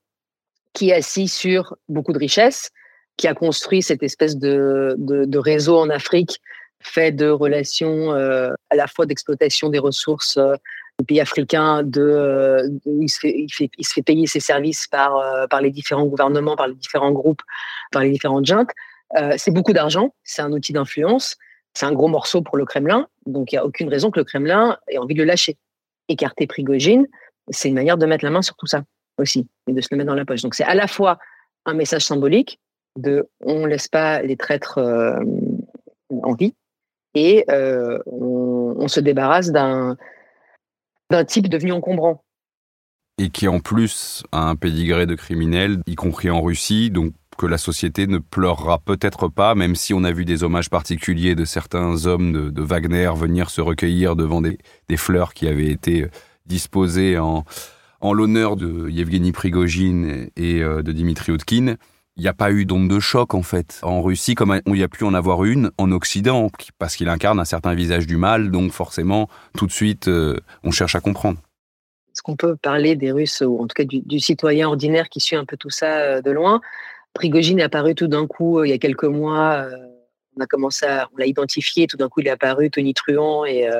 qui 0.74 0.90
est 0.90 0.94
assis 0.94 1.28
sur 1.28 1.76
beaucoup 1.88 2.12
de 2.12 2.18
richesses, 2.18 2.70
qui 3.16 3.28
a 3.28 3.34
construit 3.34 3.80
cette 3.80 4.02
espèce 4.02 4.36
de, 4.36 4.96
de, 4.98 5.38
réseau 5.38 5.78
en 5.78 5.88
Afrique 5.88 6.40
fait 6.80 7.12
de 7.12 7.28
relations 7.28 8.12
euh, 8.12 8.52
à 8.70 8.76
la 8.76 8.86
fois 8.86 9.06
d'exploitation 9.06 9.70
des 9.70 9.78
ressources 9.78 10.36
euh, 10.36 10.56
du 10.98 11.06
pays 11.06 11.20
africain, 11.20 11.82
de, 11.82 12.02
euh, 12.02 12.68
il, 12.84 13.08
se 13.08 13.20
fait, 13.20 13.34
il, 13.36 13.50
fait, 13.50 13.70
il, 13.78 13.86
se 13.86 13.94
fait, 13.94 14.02
payer 14.02 14.26
ses 14.26 14.40
services 14.40 14.86
par, 14.86 15.16
euh, 15.16 15.46
par 15.46 15.60
les 15.60 15.70
différents 15.70 16.06
gouvernements, 16.06 16.56
par 16.56 16.68
les 16.68 16.74
différents 16.74 17.12
groupes, 17.12 17.42
par 17.90 18.02
les 18.02 18.10
différentes 18.10 18.44
juntes. 18.44 18.70
c'est 19.36 19.52
beaucoup 19.52 19.72
d'argent, 19.72 20.14
c'est 20.24 20.42
un 20.42 20.52
outil 20.52 20.72
d'influence, 20.72 21.36
c'est 21.72 21.86
un 21.86 21.92
gros 21.92 22.08
morceau 22.08 22.42
pour 22.42 22.56
le 22.56 22.64
Kremlin, 22.64 23.08
donc 23.26 23.52
il 23.52 23.54
n'y 23.54 23.58
a 23.58 23.64
aucune 23.64 23.88
raison 23.88 24.10
que 24.10 24.18
le 24.18 24.24
Kremlin 24.24 24.76
ait 24.88 24.98
envie 24.98 25.14
de 25.14 25.20
le 25.20 25.24
lâcher. 25.24 25.56
Écarter 26.08 26.46
Prigogine, 26.46 27.06
c'est 27.48 27.68
une 27.68 27.74
manière 27.74 27.96
de 27.96 28.06
mettre 28.06 28.24
la 28.24 28.30
main 28.30 28.42
sur 28.42 28.56
tout 28.56 28.66
ça 28.66 28.82
aussi 29.18 29.46
et 29.68 29.72
de 29.72 29.80
se 29.80 29.88
le 29.90 29.98
mettre 29.98 30.08
dans 30.08 30.14
la 30.14 30.24
poche. 30.24 30.42
Donc 30.42 30.54
c'est 30.54 30.64
à 30.64 30.74
la 30.74 30.86
fois 30.86 31.18
un 31.66 31.74
message 31.74 32.04
symbolique 32.04 32.60
de 32.96 33.28
on 33.40 33.66
laisse 33.66 33.88
pas 33.88 34.22
les 34.22 34.36
traîtres 34.36 34.78
euh, 34.78 35.18
en 36.22 36.34
vie 36.34 36.54
et 37.14 37.44
euh, 37.50 37.98
on, 38.06 38.88
se 38.88 39.00
débarrasse 39.00 39.50
d'un 39.50 39.96
type 41.26 41.48
devenu 41.48 41.72
encombrant. 41.72 42.22
Et 43.18 43.30
qui 43.30 43.46
en 43.46 43.60
plus 43.60 44.24
a 44.32 44.48
un 44.50 44.56
pédigré 44.56 45.06
de 45.06 45.14
criminel, 45.14 45.80
y 45.86 45.94
compris 45.94 46.28
en 46.28 46.42
Russie, 46.42 46.90
donc 46.90 47.12
que 47.38 47.46
la 47.46 47.58
société 47.58 48.06
ne 48.06 48.18
pleurera 48.18 48.78
peut-être 48.80 49.28
pas, 49.28 49.54
même 49.54 49.76
si 49.76 49.94
on 49.94 50.04
a 50.04 50.10
vu 50.10 50.24
des 50.24 50.42
hommages 50.42 50.70
particuliers 50.70 51.34
de 51.34 51.44
certains 51.44 52.06
hommes 52.06 52.32
de, 52.32 52.50
de 52.50 52.62
Wagner 52.62 53.10
venir 53.14 53.50
se 53.50 53.60
recueillir 53.60 54.16
devant 54.16 54.40
des, 54.40 54.58
des 54.88 54.96
fleurs 54.96 55.34
qui 55.34 55.48
avaient 55.48 55.70
été 55.70 56.06
disposé 56.46 57.18
en, 57.18 57.44
en 58.04 58.12
l'honneur 58.12 58.56
de 58.56 58.90
Yevgeny 58.90 59.32
Prigogine 59.32 60.28
et 60.36 60.60
euh, 60.62 60.82
de 60.82 60.92
Dimitri 60.92 61.32
Outkin, 61.32 61.76
il 62.16 62.22
n'y 62.22 62.28
a 62.28 62.34
pas 62.34 62.52
eu 62.52 62.66
d'onde 62.66 62.86
de 62.86 63.00
choc 63.00 63.32
en 63.32 63.42
fait. 63.42 63.80
En 63.82 64.02
Russie, 64.02 64.34
comme 64.34 64.60
il 64.66 64.76
y 64.76 64.82
a 64.82 64.88
pu 64.88 65.04
en 65.04 65.14
avoir 65.14 65.42
une 65.44 65.70
en 65.78 65.90
Occident, 65.90 66.50
parce 66.78 66.96
qu'il 66.96 67.08
incarne 67.08 67.40
un 67.40 67.46
certain 67.46 67.74
visage 67.74 68.06
du 68.06 68.18
mal, 68.18 68.50
donc 68.50 68.72
forcément, 68.72 69.30
tout 69.56 69.66
de 69.66 69.72
suite, 69.72 70.08
euh, 70.08 70.38
on 70.64 70.70
cherche 70.70 70.94
à 70.94 71.00
comprendre. 71.00 71.38
Est-ce 72.12 72.20
qu'on 72.20 72.36
peut 72.36 72.56
parler 72.56 72.94
des 72.94 73.10
Russes, 73.10 73.42
ou 73.44 73.58
en 73.58 73.66
tout 73.66 73.74
cas 73.74 73.84
du, 73.84 74.20
citoyen 74.20 74.68
ordinaire 74.68 75.08
qui 75.08 75.20
suit 75.20 75.36
un 75.36 75.46
peu 75.46 75.56
tout 75.56 75.70
ça 75.70 75.96
euh, 76.00 76.20
de 76.20 76.30
loin? 76.30 76.60
Prigogine 77.14 77.58
est 77.60 77.64
apparu 77.64 77.94
tout 77.94 78.06
d'un 78.06 78.26
coup, 78.26 78.62
il 78.64 78.68
y 78.68 78.74
a 78.74 78.78
quelques 78.78 79.04
mois, 79.04 79.66
on 80.36 80.42
a 80.42 80.46
commencé 80.46 80.84
à, 80.84 81.08
l'a 81.16 81.24
identifié, 81.24 81.86
tout 81.86 81.96
d'un 81.96 82.10
coup 82.10 82.20
il 82.20 82.26
est 82.26 82.30
apparu 82.30 82.70
tonitruant 82.70 83.46
et, 83.46 83.70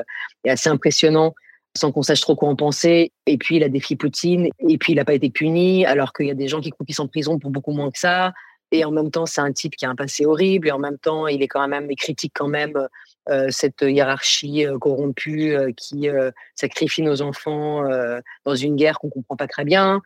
et 0.45 0.49
assez 0.49 0.69
impressionnant 0.69 1.35
sans 1.75 1.91
qu'on 1.91 2.01
sache 2.01 2.21
trop 2.21 2.35
quoi 2.35 2.49
en 2.49 2.55
penser. 2.55 3.11
Et 3.25 3.37
puis, 3.37 3.57
il 3.57 3.63
a 3.63 3.69
défié 3.69 3.95
Poutine. 3.95 4.49
Et 4.67 4.77
puis, 4.77 4.93
il 4.93 4.95
n'a 4.95 5.05
pas 5.05 5.13
été 5.13 5.29
puni, 5.29 5.85
alors 5.85 6.13
qu'il 6.13 6.27
y 6.27 6.31
a 6.31 6.35
des 6.35 6.47
gens 6.47 6.61
qui 6.61 6.69
croupissent 6.69 6.99
en 6.99 7.07
prison 7.07 7.39
pour 7.39 7.51
beaucoup 7.51 7.71
moins 7.71 7.91
que 7.91 7.99
ça. 7.99 8.33
Et 8.71 8.83
en 8.83 8.91
même 8.91 9.11
temps, 9.11 9.25
c'est 9.25 9.41
un 9.41 9.51
type 9.51 9.75
qui 9.75 9.85
a 9.85 9.89
un 9.89 9.95
passé 9.95 10.25
horrible. 10.25 10.67
Et 10.67 10.71
en 10.71 10.79
même 10.79 10.97
temps, 10.97 11.27
il 11.27 11.43
est 11.43 11.47
quand 11.47 11.67
même, 11.67 11.89
il 11.89 11.95
critique 11.95 12.33
quand 12.33 12.47
même 12.47 12.73
cette 13.49 13.81
hiérarchie 13.81 14.65
corrompue 14.79 15.55
qui 15.77 16.09
sacrifie 16.55 17.01
nos 17.01 17.21
enfants 17.21 17.83
dans 18.43 18.55
une 18.55 18.75
guerre 18.75 18.99
qu'on 18.99 19.09
comprend 19.09 19.35
pas 19.35 19.47
très 19.47 19.65
bien. 19.65 20.01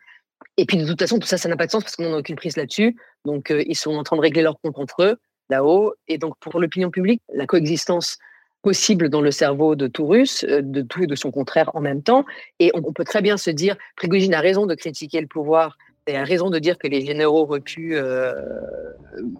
Et 0.56 0.64
puis 0.64 0.78
de 0.78 0.86
toute 0.86 1.00
façon, 1.00 1.18
tout 1.18 1.26
ça, 1.26 1.36
ça 1.36 1.48
n'a 1.48 1.56
pas 1.56 1.66
de 1.66 1.70
sens 1.70 1.82
parce 1.82 1.96
qu'on 1.96 2.10
n'a 2.10 2.18
aucune 2.18 2.36
prise 2.36 2.56
là-dessus. 2.56 2.96
Donc 3.24 3.52
ils 3.66 3.76
sont 3.76 3.94
en 3.94 4.02
train 4.02 4.16
de 4.16 4.22
régler 4.22 4.42
leur 4.42 4.60
compte 4.60 4.78
entre 4.78 5.02
eux 5.02 5.16
là-haut. 5.48 5.94
Et 6.08 6.18
donc 6.18 6.34
pour 6.40 6.60
l'opinion 6.60 6.90
publique, 6.90 7.22
la 7.32 7.46
coexistence 7.46 8.18
possible 8.62 9.08
dans 9.08 9.20
le 9.20 9.30
cerveau 9.30 9.74
de 9.74 9.86
tout 9.86 10.06
russe, 10.06 10.44
de 10.44 10.82
tout 10.82 11.02
et 11.02 11.06
de 11.06 11.14
son 11.14 11.30
contraire 11.30 11.70
en 11.74 11.80
même 11.80 12.02
temps. 12.02 12.24
Et 12.58 12.70
on, 12.74 12.92
peut 12.92 13.04
très 13.04 13.22
bien 13.22 13.36
se 13.36 13.50
dire, 13.50 13.76
Prigogine 13.96 14.34
a 14.34 14.40
raison 14.40 14.66
de 14.66 14.74
critiquer 14.74 15.20
le 15.20 15.26
pouvoir 15.26 15.76
et 16.06 16.16
a 16.16 16.24
raison 16.24 16.50
de 16.50 16.58
dire 16.58 16.76
que 16.76 16.88
les 16.88 17.04
généraux 17.04 17.46
pu 17.60 17.94
euh, 17.94 18.32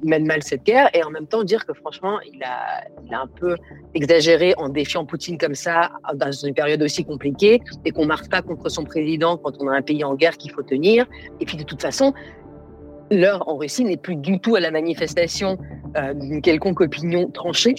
mener 0.05 0.25
mal 0.25 0.43
cette 0.43 0.63
guerre, 0.63 0.89
et 0.95 1.03
en 1.03 1.11
même 1.11 1.27
temps 1.27 1.43
dire 1.43 1.67
que 1.67 1.73
franchement, 1.73 2.21
il 2.33 2.43
a, 2.45 2.85
il 3.05 3.13
a 3.13 3.23
un 3.23 3.27
peu 3.27 3.57
exagéré 3.95 4.55
en 4.57 4.69
défiant 4.69 5.05
Poutine 5.05 5.37
comme 5.37 5.55
ça 5.55 5.91
dans 6.15 6.31
une 6.31 6.55
période 6.55 6.81
aussi 6.83 7.05
compliquée, 7.05 7.61
et 7.85 7.91
qu'on 7.91 8.03
ne 8.03 8.09
marche 8.09 8.29
pas 8.29 8.43
contre 8.43 8.69
son 8.69 8.85
président 8.85 9.37
quand 9.37 9.55
on 9.59 9.69
a 9.69 9.77
un 9.77 9.83
pays 9.83 10.05
en 10.05 10.15
guerre 10.15 10.37
qu'il 10.37 10.53
faut 10.53 10.63
tenir. 10.63 11.07
Et 11.41 11.45
puis 11.45 11.57
de 11.57 11.65
toute 11.65 11.83
façon, 11.83 12.15
l'heure 13.11 13.49
en 13.49 13.57
Russie 13.57 13.85
n'est 13.85 13.97
plus 13.97 14.17
du 14.17 14.39
tout 14.39 14.55
à 14.55 14.61
la 14.61 14.71
manifestation 14.71 15.59
euh, 15.97 16.15
d'une 16.15 16.41
quelconque 16.41 16.81
opinion 16.81 17.31
tranchée. 17.31 17.75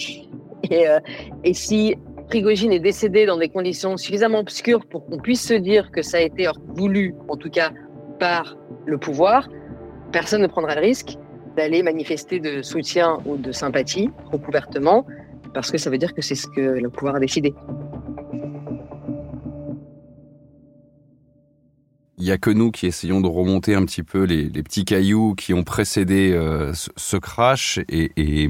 Et, 0.70 0.88
euh, 0.88 1.00
et 1.44 1.54
si 1.54 1.96
Prigogine 2.28 2.72
est 2.72 2.80
décédé 2.80 3.26
dans 3.26 3.36
des 3.36 3.48
conditions 3.48 3.96
suffisamment 3.96 4.38
obscures 4.38 4.86
pour 4.86 5.04
qu'on 5.04 5.18
puisse 5.18 5.46
se 5.46 5.54
dire 5.54 5.90
que 5.90 6.02
ça 6.02 6.18
a 6.18 6.20
été 6.20 6.48
voulu, 6.68 7.14
en 7.28 7.36
tout 7.36 7.50
cas 7.50 7.72
par 8.18 8.56
le 8.86 8.98
pouvoir, 8.98 9.48
personne 10.12 10.42
ne 10.42 10.46
prendra 10.46 10.74
le 10.74 10.80
risque 10.80 11.16
d'aller 11.56 11.82
manifester 11.82 12.40
de 12.40 12.62
soutien 12.62 13.18
ou 13.26 13.36
de 13.36 13.52
sympathie 13.52 14.10
trop 14.26 14.40
ouvertement, 14.48 15.06
parce 15.52 15.70
que 15.70 15.78
ça 15.78 15.90
veut 15.90 15.98
dire 15.98 16.14
que 16.14 16.22
c'est 16.22 16.34
ce 16.34 16.46
que 16.46 16.60
le 16.60 16.88
pouvoir 16.88 17.16
a 17.16 17.20
décidé. 17.20 17.52
Il 22.18 22.24
n'y 22.24 22.30
a 22.30 22.38
que 22.38 22.50
nous 22.50 22.70
qui 22.70 22.86
essayons 22.86 23.20
de 23.20 23.26
remonter 23.26 23.74
un 23.74 23.84
petit 23.84 24.04
peu 24.04 24.22
les, 24.22 24.48
petits 24.62 24.84
cailloux 24.84 25.34
qui 25.34 25.52
ont 25.54 25.64
précédé 25.64 26.32
euh, 26.32 26.72
ce, 26.74 27.16
crash 27.16 27.80
et, 27.88 28.48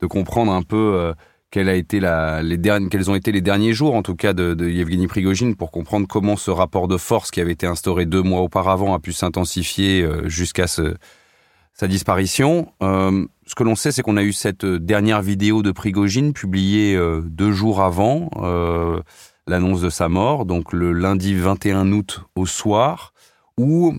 de 0.00 0.06
comprendre 0.06 0.52
un 0.52 0.62
peu 0.62 0.94
euh, 0.94 1.12
quelle 1.52 1.84
quels 1.86 3.10
ont 3.10 3.14
été 3.14 3.30
les 3.30 3.42
derniers 3.42 3.74
jours, 3.74 3.94
en 3.94 4.02
tout 4.02 4.16
cas, 4.16 4.32
de, 4.32 4.68
Yevgeny 4.68 5.06
Prigogine, 5.06 5.54
pour 5.54 5.70
comprendre 5.70 6.08
comment 6.08 6.36
ce 6.36 6.50
rapport 6.50 6.88
de 6.88 6.96
force 6.96 7.30
qui 7.30 7.40
avait 7.40 7.52
été 7.52 7.66
instauré 7.66 8.06
deux 8.06 8.22
mois 8.22 8.40
auparavant 8.40 8.94
a 8.94 8.98
pu 8.98 9.12
s'intensifier 9.12 10.02
euh, 10.02 10.28
jusqu'à 10.28 10.66
sa 10.66 11.86
disparition. 11.86 12.72
Euh, 12.82 13.26
ce 13.46 13.54
que 13.54 13.64
l'on 13.64 13.76
sait, 13.76 13.92
c'est 13.92 14.00
qu'on 14.00 14.16
a 14.16 14.22
eu 14.22 14.32
cette 14.32 14.64
dernière 14.64 15.20
vidéo 15.20 15.62
de 15.62 15.72
Prigogine 15.72 16.32
publiée 16.32 16.96
euh, 16.96 17.20
deux 17.20 17.52
jours 17.52 17.82
avant 17.82 18.30
euh, 18.36 19.02
l'annonce 19.46 19.82
de 19.82 19.90
sa 19.90 20.08
mort, 20.08 20.46
donc 20.46 20.72
le 20.72 20.92
lundi 20.92 21.34
21 21.34 21.92
août 21.92 22.22
au 22.34 22.46
soir, 22.46 23.12
où 23.58 23.94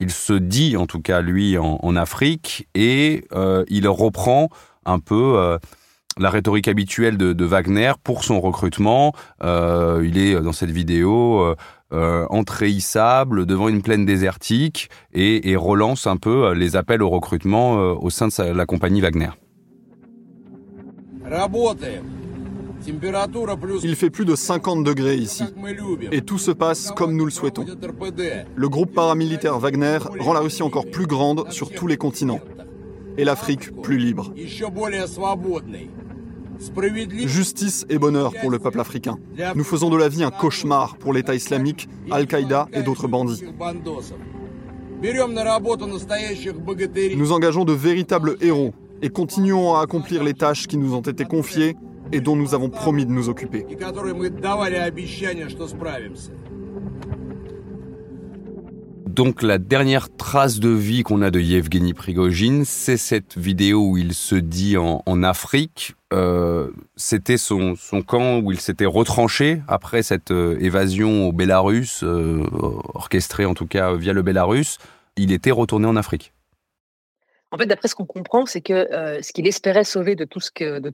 il 0.00 0.10
se 0.10 0.32
dit, 0.32 0.78
en 0.78 0.86
tout 0.86 1.02
cas 1.02 1.20
lui, 1.20 1.58
en, 1.58 1.94
Afrique, 1.94 2.68
et 2.74 3.24
euh, 3.32 3.64
il 3.68 3.86
reprend 3.86 4.48
un 4.86 4.98
peu 4.98 5.58
la 6.18 6.30
rhétorique 6.30 6.68
habituelle 6.68 7.16
de, 7.16 7.44
Wagner 7.44 7.92
pour 8.02 8.24
son 8.24 8.40
recrutement. 8.40 9.12
Euh, 9.42 10.02
il 10.04 10.18
est 10.18 10.40
dans 10.40 10.52
cette 10.52 10.70
vidéo 10.70 11.40
euh, 11.40 11.54
euh 11.92 12.26
entréhissable 12.30 13.46
devant 13.46 13.68
une 13.68 13.82
plaine 13.82 14.06
désertique 14.06 14.88
et, 15.12 15.56
relance 15.56 16.06
un 16.06 16.16
peu 16.16 16.46
euh, 16.46 16.54
les 16.54 16.76
appels 16.76 17.02
au 17.02 17.10
recrutement 17.10 17.74
au 17.74 18.10
sein 18.10 18.28
de 18.28 18.42
la 18.52 18.66
compagnie 18.66 19.00
Wagner. 19.00 19.30
Il 23.82 23.96
fait 23.96 24.10
plus 24.10 24.24
de 24.24 24.34
50 24.34 24.84
degrés 24.84 25.16
ici. 25.16 25.44
Et 26.12 26.20
tout 26.20 26.38
se 26.38 26.50
passe 26.50 26.90
comme 26.90 27.16
nous 27.16 27.24
le 27.24 27.30
souhaitons. 27.30 27.64
Le 28.54 28.68
groupe 28.68 28.92
paramilitaire 28.92 29.58
Wagner 29.58 29.98
rend 30.20 30.32
la 30.32 30.40
Russie 30.40 30.62
encore 30.62 30.86
plus 30.90 31.06
grande 31.06 31.50
sur 31.50 31.70
tous 31.70 31.86
les 31.86 31.96
continents. 31.96 32.40
Et 33.16 33.24
l'Afrique 33.24 33.70
plus 33.82 33.96
libre. 33.98 34.32
Justice 37.26 37.86
et 37.88 37.98
bonheur 37.98 38.32
pour 38.40 38.50
le 38.50 38.58
peuple 38.58 38.80
africain. 38.80 39.18
Nous 39.54 39.64
faisons 39.64 39.90
de 39.90 39.96
la 39.96 40.08
vie 40.08 40.24
un 40.24 40.30
cauchemar 40.30 40.96
pour 40.96 41.12
l'État 41.12 41.34
islamique, 41.34 41.88
Al-Qaïda 42.10 42.68
et 42.72 42.82
d'autres 42.82 43.08
bandits. 43.08 43.42
Nous 47.16 47.32
engageons 47.32 47.64
de 47.64 47.72
véritables 47.72 48.36
héros 48.40 48.72
et 49.02 49.10
continuons 49.10 49.74
à 49.74 49.82
accomplir 49.82 50.24
les 50.24 50.34
tâches 50.34 50.66
qui 50.66 50.78
nous 50.78 50.94
ont 50.94 51.00
été 51.00 51.24
confiées 51.24 51.76
et 52.12 52.20
dont 52.20 52.36
nous 52.36 52.54
avons 52.54 52.70
promis 52.70 53.04
de 53.04 53.10
nous 53.10 53.28
occuper. 53.28 53.66
Donc 59.14 59.42
la 59.42 59.58
dernière 59.58 60.08
trace 60.16 60.58
de 60.58 60.70
vie 60.70 61.04
qu'on 61.04 61.22
a 61.22 61.30
de 61.30 61.38
Yevgeny 61.38 61.94
Prigogine, 61.94 62.64
c'est 62.64 62.96
cette 62.96 63.38
vidéo 63.38 63.90
où 63.90 63.96
il 63.96 64.12
se 64.12 64.34
dit 64.34 64.76
en, 64.76 65.22
Afrique. 65.22 65.94
Euh, 66.12 66.72
c'était 66.96 67.36
son, 67.36 67.76
camp 68.04 68.40
où 68.40 68.50
il 68.50 68.58
s'était 68.58 68.86
retranché 68.86 69.62
après 69.68 70.02
cette 70.02 70.32
euh, 70.32 70.58
évasion 70.58 71.28
au 71.28 71.32
Bélarus, 71.32 72.02
euh, 72.02 72.44
orchestrée 72.94 73.44
en 73.44 73.54
tout 73.54 73.68
cas 73.68 73.94
via 73.94 74.12
le 74.12 74.22
Bélarus. 74.22 74.78
Il 75.16 75.30
était 75.30 75.52
retourné 75.52 75.86
en 75.86 75.94
Afrique. 75.94 76.32
En 77.52 77.56
fait, 77.56 77.66
d'après 77.66 77.86
ce 77.86 77.94
qu'on 77.94 78.06
comprend, 78.06 78.46
c'est 78.46 78.62
que 78.62 78.88
ce 79.22 79.32
qu'il 79.32 79.46
espérait 79.46 79.84
sauver 79.84 80.16
de 80.16 80.24
tout, 80.24 80.40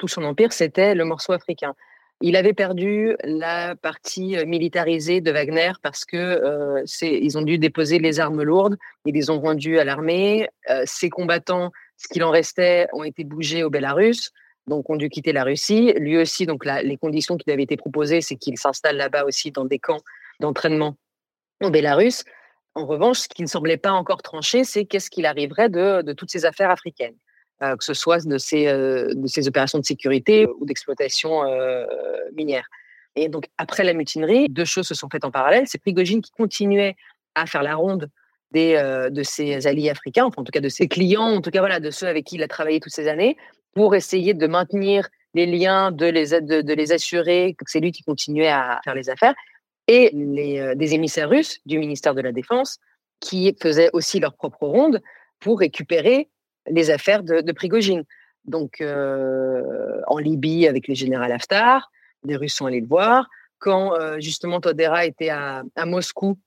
son 0.08 0.24
empire, 0.24 0.52
c'était 0.52 0.94
le 0.94 1.06
morceau 1.06 1.32
africain. 1.32 1.74
Il 2.22 2.36
avait 2.36 2.52
perdu 2.52 3.16
la 3.24 3.76
partie 3.76 4.36
militarisée 4.44 5.22
de 5.22 5.30
Wagner 5.30 5.72
parce 5.82 6.04
que 6.04 6.84
ils 7.00 7.38
ont 7.38 7.42
dû 7.42 7.56
déposer 7.56 7.98
les 7.98 8.20
armes 8.20 8.42
lourdes, 8.42 8.76
ils 9.06 9.14
les 9.14 9.30
ont 9.30 9.40
rendues 9.40 9.78
à 9.78 9.84
l'armée. 9.84 10.50
Euh, 10.68 10.82
ces 10.84 11.08
combattants, 11.08 11.70
ce 11.96 12.08
qu'il 12.08 12.22
en 12.22 12.30
restait, 12.30 12.88
ont 12.92 13.04
été 13.04 13.24
bougés 13.24 13.64
au 13.64 13.70
Bélarus, 13.70 14.32
donc 14.66 14.90
ont 14.90 14.96
dû 14.96 15.08
quitter 15.08 15.32
la 15.32 15.44
Russie. 15.44 15.94
Lui 15.96 16.18
aussi, 16.18 16.44
donc 16.44 16.66
les 16.66 16.98
conditions 16.98 17.38
qui 17.38 17.44
lui 17.46 17.54
avaient 17.54 17.62
été 17.62 17.78
proposées, 17.78 18.20
c'est 18.20 18.36
qu'il 18.36 18.58
s'installe 18.58 18.98
là-bas 18.98 19.24
aussi 19.24 19.50
dans 19.50 19.64
des 19.64 19.78
camps 19.78 20.02
d'entraînement 20.40 20.96
au 21.62 21.70
Bélarus. 21.70 22.24
En 22.74 22.84
revanche, 22.84 23.20
ce 23.20 23.28
qui 23.28 23.42
ne 23.42 23.48
semblait 23.48 23.78
pas 23.78 23.92
encore 23.92 24.22
tranché, 24.22 24.64
c'est 24.64 24.84
qu'est-ce 24.84 25.08
qu'il 25.08 25.24
arriverait 25.24 25.70
de 25.70 26.12
toutes 26.12 26.30
ces 26.30 26.44
affaires 26.44 26.70
africaines. 26.70 27.16
Euh, 27.62 27.76
que 27.76 27.84
ce 27.84 27.92
soit 27.92 28.26
de 28.26 28.38
ces, 28.38 28.68
euh, 28.68 29.12
de 29.14 29.26
ces 29.26 29.46
opérations 29.46 29.78
de 29.78 29.84
sécurité 29.84 30.46
ou 30.46 30.64
d'exploitation 30.64 31.44
euh, 31.44 31.84
minière. 32.34 32.64
Et 33.16 33.28
donc, 33.28 33.48
après 33.58 33.84
la 33.84 33.92
mutinerie, 33.92 34.48
deux 34.48 34.64
choses 34.64 34.86
se 34.86 34.94
sont 34.94 35.10
faites 35.10 35.26
en 35.26 35.30
parallèle. 35.30 35.64
C'est 35.66 35.76
Prigogine 35.76 36.22
qui 36.22 36.30
continuait 36.30 36.96
à 37.34 37.44
faire 37.44 37.62
la 37.62 37.74
ronde 37.74 38.08
des, 38.50 38.74
de 39.10 39.22
ses 39.22 39.66
alliés 39.66 39.90
africains, 39.90 40.24
enfin, 40.24 40.40
en 40.40 40.44
tout 40.44 40.52
cas 40.52 40.60
de 40.60 40.68
ses 40.68 40.88
clients, 40.88 41.22
en 41.22 41.40
tout 41.40 41.50
cas 41.50 41.60
voilà, 41.60 41.80
de 41.80 41.90
ceux 41.90 42.06
avec 42.06 42.24
qui 42.24 42.36
il 42.36 42.42
a 42.42 42.48
travaillé 42.48 42.80
toutes 42.80 42.92
ces 42.92 43.08
années, 43.08 43.36
pour 43.74 43.94
essayer 43.94 44.32
de 44.32 44.46
maintenir 44.46 45.08
les 45.34 45.46
liens, 45.46 45.92
de 45.92 46.06
les, 46.06 46.40
de 46.40 46.72
les 46.72 46.92
assurer 46.92 47.54
que 47.58 47.64
c'est 47.66 47.80
lui 47.80 47.92
qui 47.92 48.02
continuait 48.02 48.48
à 48.48 48.80
faire 48.84 48.94
les 48.94 49.10
affaires. 49.10 49.34
Et 49.86 50.10
les, 50.14 50.74
des 50.76 50.94
émissaires 50.94 51.28
russes 51.28 51.58
du 51.66 51.78
ministère 51.78 52.14
de 52.14 52.22
la 52.22 52.32
Défense 52.32 52.78
qui 53.20 53.54
faisaient 53.60 53.90
aussi 53.92 54.18
leur 54.18 54.34
propre 54.34 54.66
ronde 54.66 55.00
pour 55.40 55.58
récupérer 55.58 56.28
les 56.68 56.90
affaires 56.90 57.22
de, 57.22 57.40
de 57.40 57.52
Prigogine. 57.52 58.04
Donc, 58.44 58.80
euh, 58.80 60.00
en 60.06 60.18
Libye, 60.18 60.66
avec 60.66 60.88
le 60.88 60.94
général 60.94 61.32
Haftar, 61.32 61.90
les 62.24 62.36
Russes 62.36 62.54
sont 62.54 62.66
allés 62.66 62.80
le 62.80 62.86
voir. 62.86 63.28
Quand, 63.58 63.94
euh, 63.94 64.18
justement, 64.20 64.60
Todera 64.60 65.04
était 65.04 65.28
à, 65.28 65.62
Moscou 65.84 66.38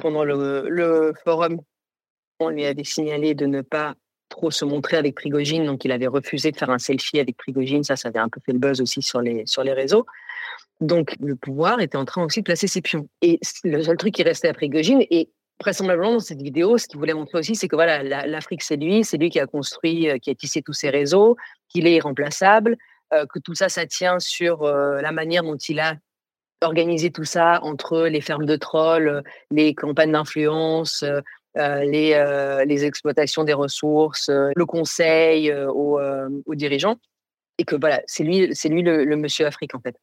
pendant 0.00 0.24
le, 0.24 0.68
le, 0.68 1.12
forum, 1.24 1.60
on 2.40 2.50
lui 2.50 2.66
avait 2.66 2.84
signalé 2.84 3.34
de 3.34 3.46
ne 3.46 3.62
pas 3.62 3.94
trop 4.28 4.50
se 4.50 4.64
montrer 4.64 4.96
avec 4.96 5.14
Prigogine, 5.14 5.64
donc 5.64 5.84
il 5.84 5.92
avait 5.92 6.08
refusé 6.08 6.50
de 6.50 6.56
faire 6.56 6.70
un 6.70 6.78
selfie 6.78 7.20
avec 7.20 7.36
Prigogine. 7.36 7.84
Ça, 7.84 7.96
ça 7.96 8.08
avait 8.08 8.18
un 8.18 8.28
peu 8.28 8.40
fait 8.44 8.52
le 8.52 8.58
buzz 8.58 8.80
aussi 8.80 9.00
sur 9.00 9.20
les, 9.20 9.46
sur 9.46 9.62
les 9.62 9.72
réseaux. 9.72 10.04
Donc, 10.80 11.14
le 11.20 11.36
pouvoir 11.36 11.80
était 11.80 11.96
en 11.96 12.04
train 12.04 12.24
aussi 12.24 12.40
de 12.40 12.44
placer 12.44 12.66
ses 12.66 12.82
pions. 12.82 13.08
Et 13.22 13.40
le 13.64 13.82
seul 13.82 13.96
truc 13.96 14.14
qui 14.14 14.22
restait 14.24 14.48
à 14.48 14.54
Prigogine, 14.54 15.02
et 15.10 15.30
vraisemblablement 15.60 16.14
dans 16.14 16.20
cette 16.20 16.42
vidéo, 16.42 16.78
ce 16.78 16.86
qu'il 16.86 16.98
voulait 16.98 17.14
montrer 17.14 17.38
aussi, 17.38 17.56
c'est 17.56 17.68
que 17.68 17.76
voilà, 17.76 18.02
l'Afrique 18.02 18.62
c'est 18.62 18.76
lui, 18.76 19.04
c'est 19.04 19.16
lui 19.16 19.30
qui 19.30 19.40
a 19.40 19.46
construit, 19.46 20.08
euh, 20.08 20.18
qui 20.18 20.30
a 20.30 20.34
tissé 20.34 20.62
tous 20.62 20.72
ces 20.72 20.90
réseaux, 20.90 21.36
qu'il 21.68 21.86
est 21.86 21.94
irremplaçable, 21.94 22.76
euh, 23.12 23.24
que 23.26 23.38
tout 23.38 23.54
ça, 23.54 23.68
ça 23.68 23.86
tient 23.86 24.18
sur 24.18 24.64
euh, 24.64 25.00
la 25.00 25.12
manière 25.12 25.42
dont 25.42 25.56
il 25.56 25.80
a 25.80 25.94
organisé 26.62 27.10
tout 27.10 27.24
ça 27.24 27.60
entre 27.62 28.06
les 28.06 28.20
fermes 28.20 28.46
de 28.46 28.56
trolls, 28.56 29.22
les 29.50 29.74
campagnes 29.74 30.12
d'influence, 30.12 31.04
les, 31.54 32.64
les, 32.66 32.84
exploitations 32.84 33.44
des 33.44 33.52
ressources, 33.52 34.30
le 34.30 34.64
conseil 34.64 35.52
aux, 35.52 36.00
aux, 36.46 36.54
dirigeants, 36.54 36.96
et 37.58 37.64
que 37.64 37.76
voilà, 37.76 38.00
c'est 38.06 38.24
lui, 38.24 38.46
lui 38.46 38.82
le 38.82 39.16
monsieur 39.16 39.46
Afrique 39.46 39.74
en 39.74 39.80
fait. 39.80 39.96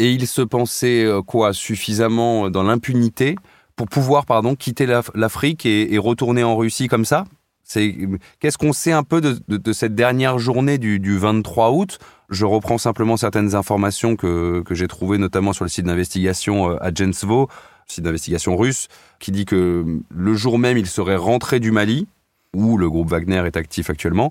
Et 0.00 0.10
il 0.12 0.26
se 0.26 0.42
pensait 0.42 1.06
quoi? 1.26 1.54
Suffisamment 1.54 2.50
dans 2.50 2.62
l'impunité? 2.62 3.36
Pour 3.80 3.88
pouvoir 3.88 4.26
pardon 4.26 4.56
quitter 4.56 4.86
l'Afrique 5.14 5.64
et, 5.64 5.96
retourner 5.96 6.44
en 6.44 6.54
Russie 6.54 6.86
comme 6.86 7.06
ça? 7.06 7.24
Qu'est-ce 7.64 8.58
qu'on 8.58 8.74
sait 8.74 8.92
un 8.92 9.04
peu 9.04 9.22
de, 9.22 9.72
cette 9.72 9.94
dernière 9.94 10.38
journée 10.38 10.76
du, 10.76 11.16
23 11.16 11.70
août? 11.70 11.98
Je 12.28 12.44
reprends 12.44 12.76
simplement 12.76 13.16
certaines 13.16 13.54
informations 13.54 14.16
que, 14.16 14.62
que 14.66 14.74
j'ai 14.74 14.86
trouvées 14.86 15.16
notamment 15.16 15.54
sur 15.54 15.64
le 15.64 15.70
site 15.70 15.86
d'investigation 15.86 16.76
Agensvo, 16.78 17.48
site 17.86 18.04
d'investigation 18.04 18.54
russe, 18.54 18.88
qui 19.18 19.30
dit 19.30 19.46
que 19.46 19.86
le 20.10 20.34
jour 20.34 20.58
même 20.58 20.76
il 20.76 20.86
serait 20.86 21.16
rentré 21.16 21.58
du 21.58 21.70
Mali, 21.70 22.06
où 22.54 22.76
le 22.76 22.90
groupe 22.90 23.08
Wagner 23.08 23.42
est 23.46 23.56
actif 23.56 23.88
actuellement, 23.88 24.30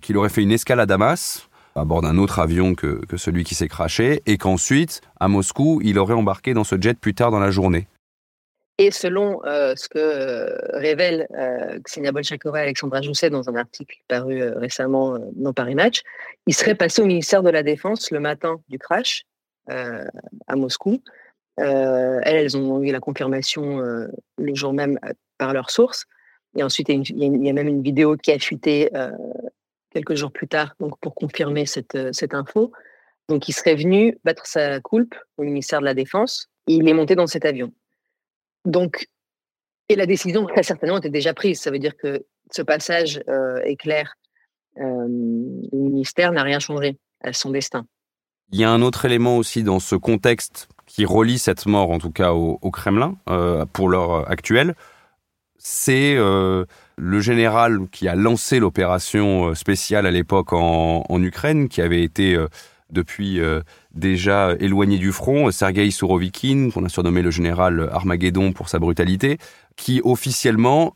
qu'il 0.00 0.16
aurait 0.16 0.28
fait 0.28 0.42
une 0.42 0.52
escale 0.52 0.78
à 0.78 0.86
Damas, 0.86 1.48
à 1.74 1.84
bord 1.84 2.02
d'un 2.02 2.16
autre 2.16 2.38
avion 2.38 2.76
que, 2.76 3.04
que 3.06 3.16
celui 3.16 3.42
qui 3.42 3.56
s'est 3.56 3.66
craché, 3.66 4.22
et 4.26 4.38
qu'ensuite, 4.38 5.00
à 5.18 5.26
Moscou, 5.26 5.80
il 5.82 5.98
aurait 5.98 6.14
embarqué 6.14 6.54
dans 6.54 6.62
ce 6.62 6.80
jet 6.80 6.96
plus 6.96 7.14
tard 7.14 7.32
dans 7.32 7.40
la 7.40 7.50
journée. 7.50 7.88
Et 8.78 8.90
selon 8.92 9.44
euh, 9.44 9.74
ce 9.76 9.88
que 9.88 9.98
euh, 9.98 10.56
révèle 10.72 11.26
euh, 11.36 11.80
Ksenia 11.80 12.12
Bolchakova 12.12 12.60
et 12.60 12.62
Alexandra 12.62 13.02
Jousset 13.02 13.30
dans 13.30 13.48
un 13.48 13.56
article 13.56 13.96
paru 14.06 14.40
euh, 14.40 14.56
récemment 14.56 15.16
euh, 15.16 15.18
dans 15.34 15.52
Paris 15.52 15.74
Match, 15.74 16.02
il 16.46 16.54
serait 16.54 16.76
passé 16.76 17.02
au 17.02 17.06
ministère 17.06 17.42
de 17.42 17.50
la 17.50 17.62
Défense 17.62 18.10
le 18.12 18.20
matin 18.20 18.60
du 18.68 18.78
crash 18.78 19.24
à 19.70 20.56
Moscou. 20.56 21.02
elles, 21.58 22.22
elles 22.24 22.56
ont 22.56 22.82
eu 22.82 22.90
la 22.90 23.00
confirmation 23.00 23.80
le 23.80 24.54
jour 24.54 24.72
même 24.72 24.98
par 25.36 25.52
leurs 25.52 25.70
sources. 25.70 26.06
Et 26.56 26.62
ensuite, 26.62 26.88
il 26.88 27.02
y, 27.18 27.24
a 27.24 27.26
y 27.26 27.50
a 27.50 27.52
même 27.52 27.68
une 27.68 27.82
vidéo 27.82 28.16
qui 28.16 28.32
a 28.32 28.38
fuité 28.38 28.88
quelques 29.90 30.14
jours 30.14 30.32
plus 30.32 30.48
tard, 30.48 30.74
donc 30.80 30.98
pour 31.00 31.14
confirmer 31.14 31.66
cette, 31.66 31.94
euh, 31.94 32.10
cette 32.12 32.34
info. 32.34 32.72
Donc, 33.28 33.48
il 33.48 33.52
serait 33.52 33.74
venu 33.74 34.18
battre 34.24 34.46
sa 34.46 34.80
coulpe 34.80 35.14
au 35.36 35.42
ministère 35.42 35.80
de 35.80 35.84
la 35.84 35.94
Défense. 35.94 36.48
Et 36.66 36.74
il 36.74 36.88
est 36.88 36.94
monté 36.94 37.14
dans 37.14 37.26
cet 37.26 37.44
avion. 37.44 37.72
Donc, 38.64 39.06
et 39.88 39.96
la 39.96 40.06
décision 40.06 40.46
très 40.46 40.62
certainement 40.62 40.98
était 40.98 41.10
déjà 41.10 41.34
prise. 41.34 41.60
Ça 41.60 41.70
veut 41.70 41.78
dire 41.78 41.96
que 41.96 42.24
ce 42.50 42.62
passage 42.62 43.22
euh, 43.28 43.60
éclair 43.64 44.14
euh, 44.78 45.06
au 45.72 45.88
ministère 45.88 46.32
n'a 46.32 46.42
rien 46.42 46.58
changé 46.58 46.98
à 47.22 47.32
son 47.32 47.50
destin. 47.50 47.86
Il 48.50 48.58
y 48.58 48.64
a 48.64 48.70
un 48.70 48.82
autre 48.82 49.04
élément 49.04 49.36
aussi 49.36 49.62
dans 49.62 49.80
ce 49.80 49.94
contexte 49.94 50.68
qui 50.86 51.04
relie 51.04 51.38
cette 51.38 51.66
mort, 51.66 51.90
en 51.90 51.98
tout 51.98 52.10
cas 52.10 52.32
au, 52.32 52.70
Kremlin, 52.70 53.16
euh, 53.28 53.66
pour 53.66 53.88
l'heure 53.88 54.30
actuelle, 54.30 54.74
c'est 55.58 56.14
euh, 56.16 56.64
le 56.96 57.20
général 57.20 57.88
qui 57.90 58.08
a 58.08 58.14
lancé 58.14 58.58
l'opération 58.58 59.48
euh, 59.48 59.54
spéciale 59.54 60.06
à 60.06 60.10
l'époque 60.10 60.52
en, 60.52 61.22
Ukraine, 61.22 61.68
qui 61.68 61.82
avait 61.82 62.02
été 62.02 62.34
euh, 62.34 62.48
depuis 62.90 63.40
euh, 63.40 63.60
déjà 63.98 64.54
éloigné 64.60 64.98
du 64.98 65.12
front, 65.12 65.50
Sergei 65.50 65.90
Sourovikine, 65.90 66.72
qu'on 66.72 66.84
a 66.84 66.88
surnommé 66.88 67.22
le 67.22 67.30
général 67.30 67.88
Armageddon 67.92 68.52
pour 68.52 68.68
sa 68.68 68.78
brutalité, 68.78 69.38
qui 69.76 70.00
officiellement 70.04 70.94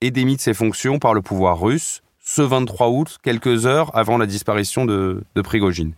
est 0.00 0.10
démis 0.10 0.36
de 0.36 0.40
ses 0.40 0.54
fonctions 0.54 0.98
par 0.98 1.14
le 1.14 1.22
pouvoir 1.22 1.60
russe 1.60 2.02
ce 2.20 2.42
23 2.42 2.88
août, 2.90 3.18
quelques 3.22 3.66
heures 3.66 3.96
avant 3.96 4.18
la 4.18 4.26
disparition 4.26 4.84
de, 4.84 5.22
de 5.34 5.42
Prigogine. 5.42 5.94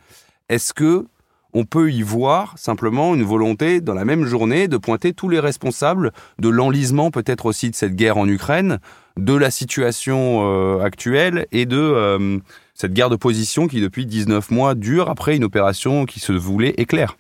Est-ce 0.49 0.73
que 0.73 1.07
on 1.53 1.65
peut 1.65 1.91
y 1.91 2.03
voir 2.03 2.57
simplement 2.57 3.15
une 3.15 3.25
volonté 3.25 3.81
dans 3.81 3.95
la 3.95 4.05
même 4.05 4.25
journée 4.25 4.69
de 4.69 4.77
pointer 4.77 5.13
tous 5.13 5.29
les 5.29 5.41
responsables 5.41 6.13
de 6.39 6.49
l'enlisement 6.49 7.11
peut-être 7.11 7.47
aussi 7.47 7.71
de 7.71 7.75
cette 7.75 7.97
guerre 7.97 8.19
en 8.19 8.29
Ukraine, 8.29 8.79
de 9.17 9.35
la 9.35 9.51
situation 9.51 10.43
euh, 10.45 10.81
actuelle 10.81 11.47
et 11.51 11.67
de 11.67 11.77
euh, 11.77 12.39
cette 12.81 12.95
guerre 12.95 13.11
de 13.11 13.17
position 13.17 13.69
qui 13.69 13.83
depuis 13.83 14.07
19 14.07 14.51
mois 14.51 14.75
dure 14.75 15.11
après 15.11 15.37
une 15.37 15.45
opération 15.45 16.07
qui 16.07 16.19
se 16.19 16.33
voulait 16.33 16.73
éclair. 16.79 17.19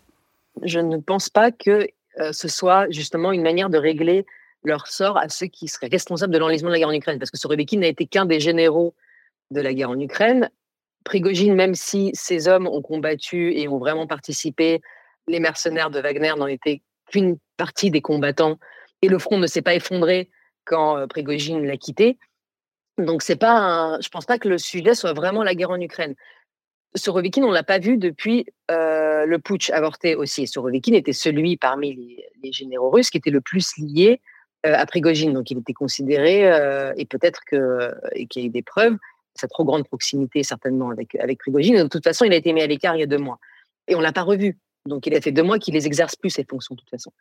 Je 0.62 0.80
ne 0.80 0.96
pense 0.96 1.28
pas 1.28 1.52
que 1.52 1.86
euh, 2.18 2.32
ce 2.32 2.48
soit 2.48 2.88
justement 2.88 3.30
une 3.30 3.42
manière 3.42 3.68
de 3.68 3.76
régler 3.76 4.24
leur 4.64 4.86
sort 4.86 5.18
à 5.18 5.28
ceux 5.28 5.48
qui 5.48 5.68
seraient 5.68 5.88
responsables 5.88 6.32
de 6.32 6.38
l'enlisement 6.38 6.70
de 6.70 6.72
la 6.72 6.78
guerre 6.78 6.88
en 6.88 6.92
Ukraine, 6.92 7.18
parce 7.18 7.30
que 7.30 7.36
Sorovikin 7.36 7.80
n'a 7.80 7.88
été 7.88 8.06
qu'un 8.06 8.24
des 8.24 8.40
généraux 8.40 8.94
de 9.50 9.60
la 9.60 9.74
guerre 9.74 9.90
en 9.90 10.00
Ukraine. 10.00 10.48
Prigogine, 11.04 11.54
même 11.54 11.74
si 11.74 12.10
ces 12.14 12.48
hommes 12.48 12.66
ont 12.66 12.80
combattu 12.80 13.52
et 13.54 13.68
ont 13.68 13.78
vraiment 13.78 14.06
participé, 14.06 14.80
les 15.28 15.40
mercenaires 15.40 15.90
de 15.90 16.00
Wagner 16.00 16.32
n'en 16.38 16.46
étaient 16.46 16.80
qu'une 17.10 17.36
partie 17.58 17.90
des 17.90 18.00
combattants 18.00 18.58
et 19.02 19.08
le 19.08 19.18
front 19.18 19.36
ne 19.36 19.46
s'est 19.46 19.60
pas 19.60 19.74
effondré 19.74 20.30
quand 20.64 20.96
euh, 20.96 21.06
Prigogine 21.06 21.66
l'a 21.66 21.76
quitté. 21.76 22.16
Donc 23.00 23.22
c'est 23.22 23.36
pas, 23.36 23.98
je 24.00 24.08
pense 24.08 24.26
pas 24.26 24.38
que 24.38 24.48
le 24.48 24.58
sujet 24.58 24.94
soit 24.94 25.12
vraiment 25.12 25.42
la 25.42 25.54
guerre 25.54 25.70
en 25.70 25.80
Ukraine. 25.80 26.14
Sorovikin, 26.94 27.42
on 27.42 27.52
l'a 27.52 27.62
pas 27.62 27.78
vu 27.78 27.96
depuis 27.96 28.46
euh, 28.70 29.24
le 29.24 29.38
putsch 29.38 29.70
avorté 29.70 30.16
aussi. 30.16 30.46
Sorovikin 30.46 30.94
était 30.94 31.12
celui 31.12 31.56
parmi 31.56 32.18
les, 32.42 32.52
généraux 32.52 32.90
russes 32.90 33.10
qui 33.10 33.18
était 33.18 33.30
le 33.30 33.40
plus 33.40 33.76
lié 33.78 34.20
euh, 34.66 34.74
à 34.74 34.86
Prigogine. 34.86 35.32
Donc 35.32 35.50
il 35.50 35.58
était 35.58 35.72
considéré, 35.72 36.50
euh, 36.50 36.92
et 36.96 37.06
peut-être 37.06 37.42
qu'il 37.44 37.58
y 37.58 38.44
a 38.44 38.46
eu 38.46 38.50
des 38.50 38.62
preuves, 38.62 38.96
sa 39.34 39.46
trop 39.46 39.64
grande 39.64 39.86
proximité 39.86 40.42
certainement 40.42 40.90
avec, 40.90 41.14
avec 41.16 41.38
Prigogine. 41.38 41.76
de 41.76 41.88
toute 41.88 42.04
façon, 42.04 42.24
il 42.24 42.32
a 42.32 42.36
été 42.36 42.52
mis 42.52 42.62
à 42.62 42.66
l'écart 42.66 42.96
il 42.96 43.00
y 43.00 43.04
a 43.04 43.06
deux 43.06 43.18
mois. 43.18 43.38
Et 43.86 43.94
on 43.94 44.00
l'a 44.00 44.12
pas 44.12 44.22
revu. 44.22 44.58
Donc 44.86 45.06
il 45.06 45.14
a 45.14 45.20
fait 45.20 45.32
deux 45.32 45.42
mois 45.42 45.58
qu'il 45.58 45.74
les 45.74 45.86
exerce 45.86 46.16
plus, 46.16 46.30
ces 46.30 46.44
fonctions, 46.44 46.74
de 46.74 46.80
toute 46.80 46.90
façon. 46.90 47.12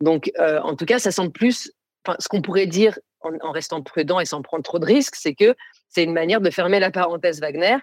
Donc 0.00 0.30
en 0.38 0.76
tout 0.76 0.84
cas, 0.84 0.98
ça 0.98 1.10
semble 1.10 1.32
plus. 1.32 1.72
Ce 2.18 2.28
qu'on 2.28 2.42
pourrait 2.42 2.66
dire 2.66 2.98
en, 3.20 3.50
restant 3.50 3.82
prudent 3.82 4.20
et 4.20 4.24
sans 4.24 4.42
prendre 4.42 4.62
trop 4.62 4.78
de 4.78 4.86
risques, 4.86 5.16
c'est 5.16 5.34
que 5.34 5.54
c'est 5.88 6.04
une 6.04 6.12
manière 6.12 6.40
de 6.40 6.50
fermer 6.50 6.78
la 6.78 6.90
parenthèse 6.90 7.40
Wagner 7.40 7.76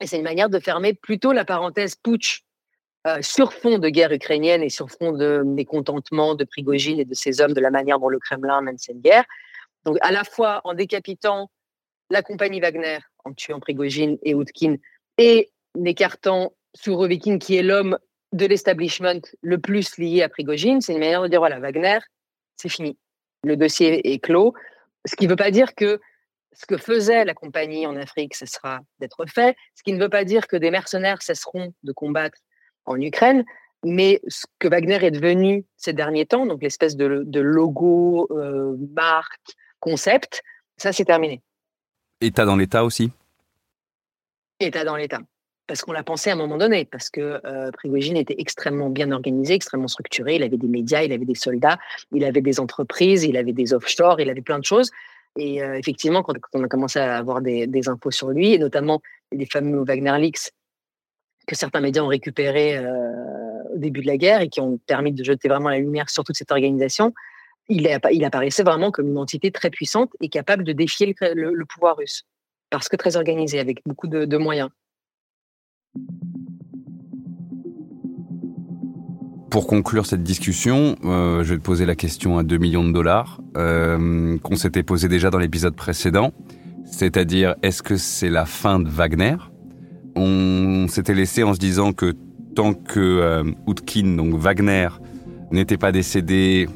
et 0.00 0.06
c'est 0.06 0.16
une 0.16 0.24
manière 0.24 0.50
de 0.50 0.58
fermer 0.58 0.94
plutôt 0.94 1.32
la 1.32 1.44
parenthèse 1.44 1.94
putsch 1.94 2.44
euh, 3.06 3.22
sur 3.22 3.52
fond 3.52 3.78
de 3.78 3.88
guerre 3.88 4.12
ukrainienne 4.12 4.62
et 4.62 4.68
sur 4.68 4.90
fond 4.90 5.12
de 5.12 5.42
mécontentement 5.44 6.34
de 6.34 6.44
Prigogine 6.44 6.98
et 6.98 7.04
de 7.04 7.14
ses 7.14 7.40
hommes 7.40 7.52
de 7.52 7.60
la 7.60 7.70
manière 7.70 7.98
dont 7.98 8.08
le 8.08 8.18
Kremlin 8.18 8.60
mène 8.60 8.78
cette 8.78 9.00
guerre. 9.00 9.24
Donc 9.84 9.96
à 10.00 10.10
la 10.10 10.24
fois 10.24 10.60
en 10.64 10.74
décapitant 10.74 11.50
la 12.10 12.22
compagnie 12.22 12.60
Wagner 12.60 12.98
en 13.24 13.32
tuant 13.32 13.60
Prigogine 13.60 14.18
et 14.22 14.34
Outkin 14.34 14.76
et 15.18 15.50
en 15.78 15.84
écartant 15.84 16.52
Sourovikin 16.74 17.38
qui 17.38 17.56
est 17.56 17.62
l'homme 17.62 17.98
de 18.32 18.46
l'establishment 18.46 19.20
le 19.40 19.58
plus 19.58 19.96
lié 19.98 20.22
à 20.22 20.28
Prigogine, 20.28 20.80
c'est 20.80 20.92
une 20.92 20.98
manière 20.98 21.22
de 21.22 21.28
dire 21.28 21.40
voilà, 21.40 21.60
Wagner, 21.60 21.98
c'est 22.56 22.68
fini. 22.68 22.98
Le 23.44 23.56
dossier 23.56 24.12
est 24.12 24.18
clos. 24.18 24.54
Ce 25.04 25.16
qui 25.16 25.24
ne 25.24 25.30
veut 25.30 25.36
pas 25.36 25.50
dire 25.50 25.74
que 25.74 26.00
ce 26.52 26.64
que 26.66 26.78
faisait 26.78 27.24
la 27.24 27.34
compagnie 27.34 27.86
en 27.86 27.96
Afrique 27.96 28.34
cessera 28.34 28.80
d'être 28.98 29.26
fait, 29.26 29.56
ce 29.74 29.82
qui 29.82 29.92
ne 29.92 30.00
veut 30.00 30.08
pas 30.08 30.24
dire 30.24 30.46
que 30.46 30.56
des 30.56 30.70
mercenaires 30.70 31.22
cesseront 31.22 31.74
de 31.82 31.92
combattre 31.92 32.38
en 32.86 33.00
Ukraine, 33.00 33.44
mais 33.84 34.20
ce 34.26 34.46
que 34.58 34.68
Wagner 34.68 35.04
est 35.04 35.10
devenu 35.10 35.64
ces 35.76 35.92
derniers 35.92 36.26
temps, 36.26 36.46
donc 36.46 36.62
l'espèce 36.62 36.96
de, 36.96 37.22
de, 37.26 37.40
logo, 37.40 38.26
euh, 38.30 38.76
marque, 38.94 39.54
concept, 39.80 40.42
ça 40.76 40.92
c'est 40.92 41.04
terminé. 41.04 41.42
État 42.20 42.46
dans 42.46 42.56
l'État 42.56 42.84
aussi? 42.84 43.12
État 44.58 44.84
dans 44.84 44.96
l'État. 44.96 45.20
Parce 45.66 45.82
qu'on 45.82 45.92
l'a 45.92 46.04
pensé 46.04 46.30
à 46.30 46.34
un 46.34 46.36
moment 46.36 46.58
donné, 46.58 46.84
parce 46.84 47.10
que 47.10 47.40
euh, 47.44 47.72
Prigogine 47.72 48.16
était 48.16 48.36
extrêmement 48.38 48.88
bien 48.88 49.10
organisé, 49.10 49.54
extrêmement 49.54 49.88
structuré. 49.88 50.36
Il 50.36 50.42
avait 50.44 50.56
des 50.56 50.68
médias, 50.68 51.02
il 51.02 51.12
avait 51.12 51.24
des 51.24 51.34
soldats, 51.34 51.78
il 52.12 52.24
avait 52.24 52.40
des 52.40 52.60
entreprises, 52.60 53.24
il 53.24 53.36
avait 53.36 53.52
des 53.52 53.74
offshore, 53.74 54.20
il 54.20 54.30
avait 54.30 54.42
plein 54.42 54.60
de 54.60 54.64
choses. 54.64 54.90
Et 55.36 55.62
euh, 55.62 55.76
effectivement, 55.76 56.22
quand, 56.22 56.34
on 56.54 56.62
a 56.62 56.68
commencé 56.68 56.98
à 57.00 57.16
avoir 57.16 57.40
des, 57.40 57.66
des, 57.66 57.88
infos 57.88 58.12
sur 58.12 58.30
lui, 58.30 58.54
et 58.54 58.58
notamment 58.58 59.02
les 59.32 59.46
fameux 59.46 59.82
Wagner 59.84 60.16
Leaks 60.18 60.52
que 61.46 61.54
certains 61.54 61.80
médias 61.80 62.02
ont 62.02 62.08
récupérés 62.08 62.76
euh, 62.76 63.74
au 63.74 63.78
début 63.78 64.00
de 64.02 64.06
la 64.06 64.16
guerre 64.16 64.40
et 64.40 64.48
qui 64.48 64.60
ont 64.60 64.78
permis 64.86 65.12
de 65.12 65.22
jeter 65.22 65.48
vraiment 65.48 65.68
la 65.68 65.78
lumière 65.78 66.10
sur 66.10 66.24
toute 66.24 66.36
cette 66.36 66.50
organisation, 66.50 67.12
il, 67.68 67.88
apparaissait 67.88 68.62
vraiment 68.62 68.90
comme 68.90 69.08
une 69.08 69.18
entité 69.18 69.50
très 69.50 69.70
puissante 69.70 70.10
et 70.20 70.28
capable 70.28 70.64
de 70.64 70.72
défier 70.72 71.14
le, 71.20 71.64
pouvoir 71.64 71.96
russe, 71.96 72.24
parce 72.70 72.88
que 72.88 72.96
très 72.96 73.16
organisé, 73.16 73.58
avec 73.58 73.80
beaucoup 73.84 74.06
de 74.06 74.36
moyens. 74.36 74.70
Pour 79.50 79.66
conclure 79.66 80.04
cette 80.04 80.22
discussion, 80.22 80.96
euh, 81.04 81.42
je 81.42 81.54
vais 81.54 81.58
poser 81.58 81.86
la 81.86 81.94
question 81.94 82.36
à 82.36 82.42
2 82.42 82.58
millions 82.58 82.84
de 82.84 82.92
dollars 82.92 83.40
euh, 83.56 84.36
qu'on 84.42 84.56
s'était 84.56 84.82
posé 84.82 85.08
déjà 85.08 85.30
dans 85.30 85.38
l'épisode 85.38 85.74
précédent, 85.74 86.32
c'est-à-dire 86.84 87.54
est-ce 87.62 87.82
que 87.82 87.96
c'est 87.96 88.28
la 88.28 88.44
fin 88.44 88.80
de 88.80 88.88
Wagner? 88.88 89.36
On 90.14 90.88
s'était 90.88 91.14
laissé 91.14 91.42
en 91.42 91.54
se 91.54 91.58
disant 91.58 91.92
que 91.92 92.12
tant 92.54 92.74
que 92.74 93.00
euh, 93.00 93.44
donc 94.16 94.34
Wagner, 94.34 94.88
n'était 95.52 95.76
pas 95.76 95.92
décédé, 95.92 96.68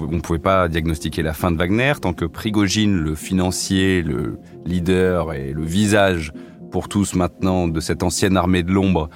on 0.00 0.16
ne 0.16 0.20
pouvait 0.20 0.38
pas 0.38 0.68
diagnostiquer 0.68 1.22
la 1.22 1.32
fin 1.32 1.50
de 1.50 1.56
Wagner, 1.56 1.92
tant 2.00 2.12
que 2.12 2.24
Prigogine, 2.24 2.96
le 2.96 3.14
financier, 3.14 4.02
le 4.02 4.38
leader 4.66 5.32
et 5.32 5.52
le 5.52 5.62
visage 5.62 6.32
pour 6.74 6.88
tous 6.88 7.14
maintenant 7.14 7.68
de 7.68 7.78
cette 7.78 8.02
ancienne 8.02 8.36
armée 8.36 8.64
de 8.64 8.72
l'ombre, 8.72 9.08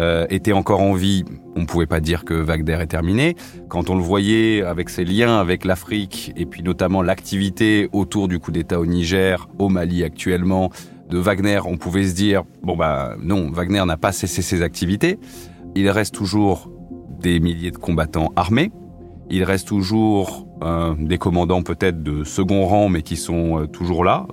euh, 0.00 0.26
était 0.30 0.52
encore 0.52 0.80
en 0.80 0.94
vie, 0.94 1.24
on 1.54 1.60
ne 1.60 1.64
pouvait 1.64 1.86
pas 1.86 2.00
dire 2.00 2.24
que 2.24 2.34
Wagner 2.34 2.72
est 2.80 2.88
terminé. 2.88 3.36
Quand 3.68 3.88
on 3.88 3.94
le 3.94 4.02
voyait 4.02 4.62
avec 4.62 4.88
ses 4.88 5.04
liens 5.04 5.38
avec 5.38 5.64
l'Afrique 5.64 6.32
et 6.36 6.44
puis 6.44 6.64
notamment 6.64 7.02
l'activité 7.02 7.88
autour 7.92 8.26
du 8.26 8.40
coup 8.40 8.50
d'État 8.50 8.80
au 8.80 8.86
Niger, 8.86 9.48
au 9.60 9.68
Mali 9.68 10.02
actuellement, 10.02 10.70
de 11.08 11.16
Wagner, 11.16 11.60
on 11.64 11.76
pouvait 11.76 12.02
se 12.02 12.16
dire 12.16 12.42
bon 12.64 12.76
bah 12.76 13.14
non, 13.22 13.48
Wagner 13.48 13.84
n'a 13.86 13.96
pas 13.96 14.10
cessé 14.10 14.42
ses 14.42 14.62
activités. 14.62 15.20
Il 15.76 15.88
reste 15.90 16.16
toujours 16.16 16.68
des 17.20 17.38
milliers 17.38 17.70
de 17.70 17.78
combattants 17.78 18.32
armés. 18.34 18.72
Il 19.30 19.44
reste 19.44 19.68
toujours 19.68 20.48
euh, 20.64 20.96
des 20.98 21.18
commandants 21.18 21.62
peut-être 21.62 22.02
de 22.02 22.24
second 22.24 22.66
rang, 22.66 22.88
mais 22.88 23.02
qui 23.02 23.14
sont 23.16 23.60
euh, 23.60 23.66
toujours 23.68 24.02
là. 24.02 24.26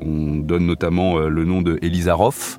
On 0.00 0.36
donne 0.36 0.66
notamment 0.66 1.18
euh, 1.18 1.28
le 1.28 1.44
nom 1.44 1.62
de 1.62 1.78
Elizarov, 1.82 2.58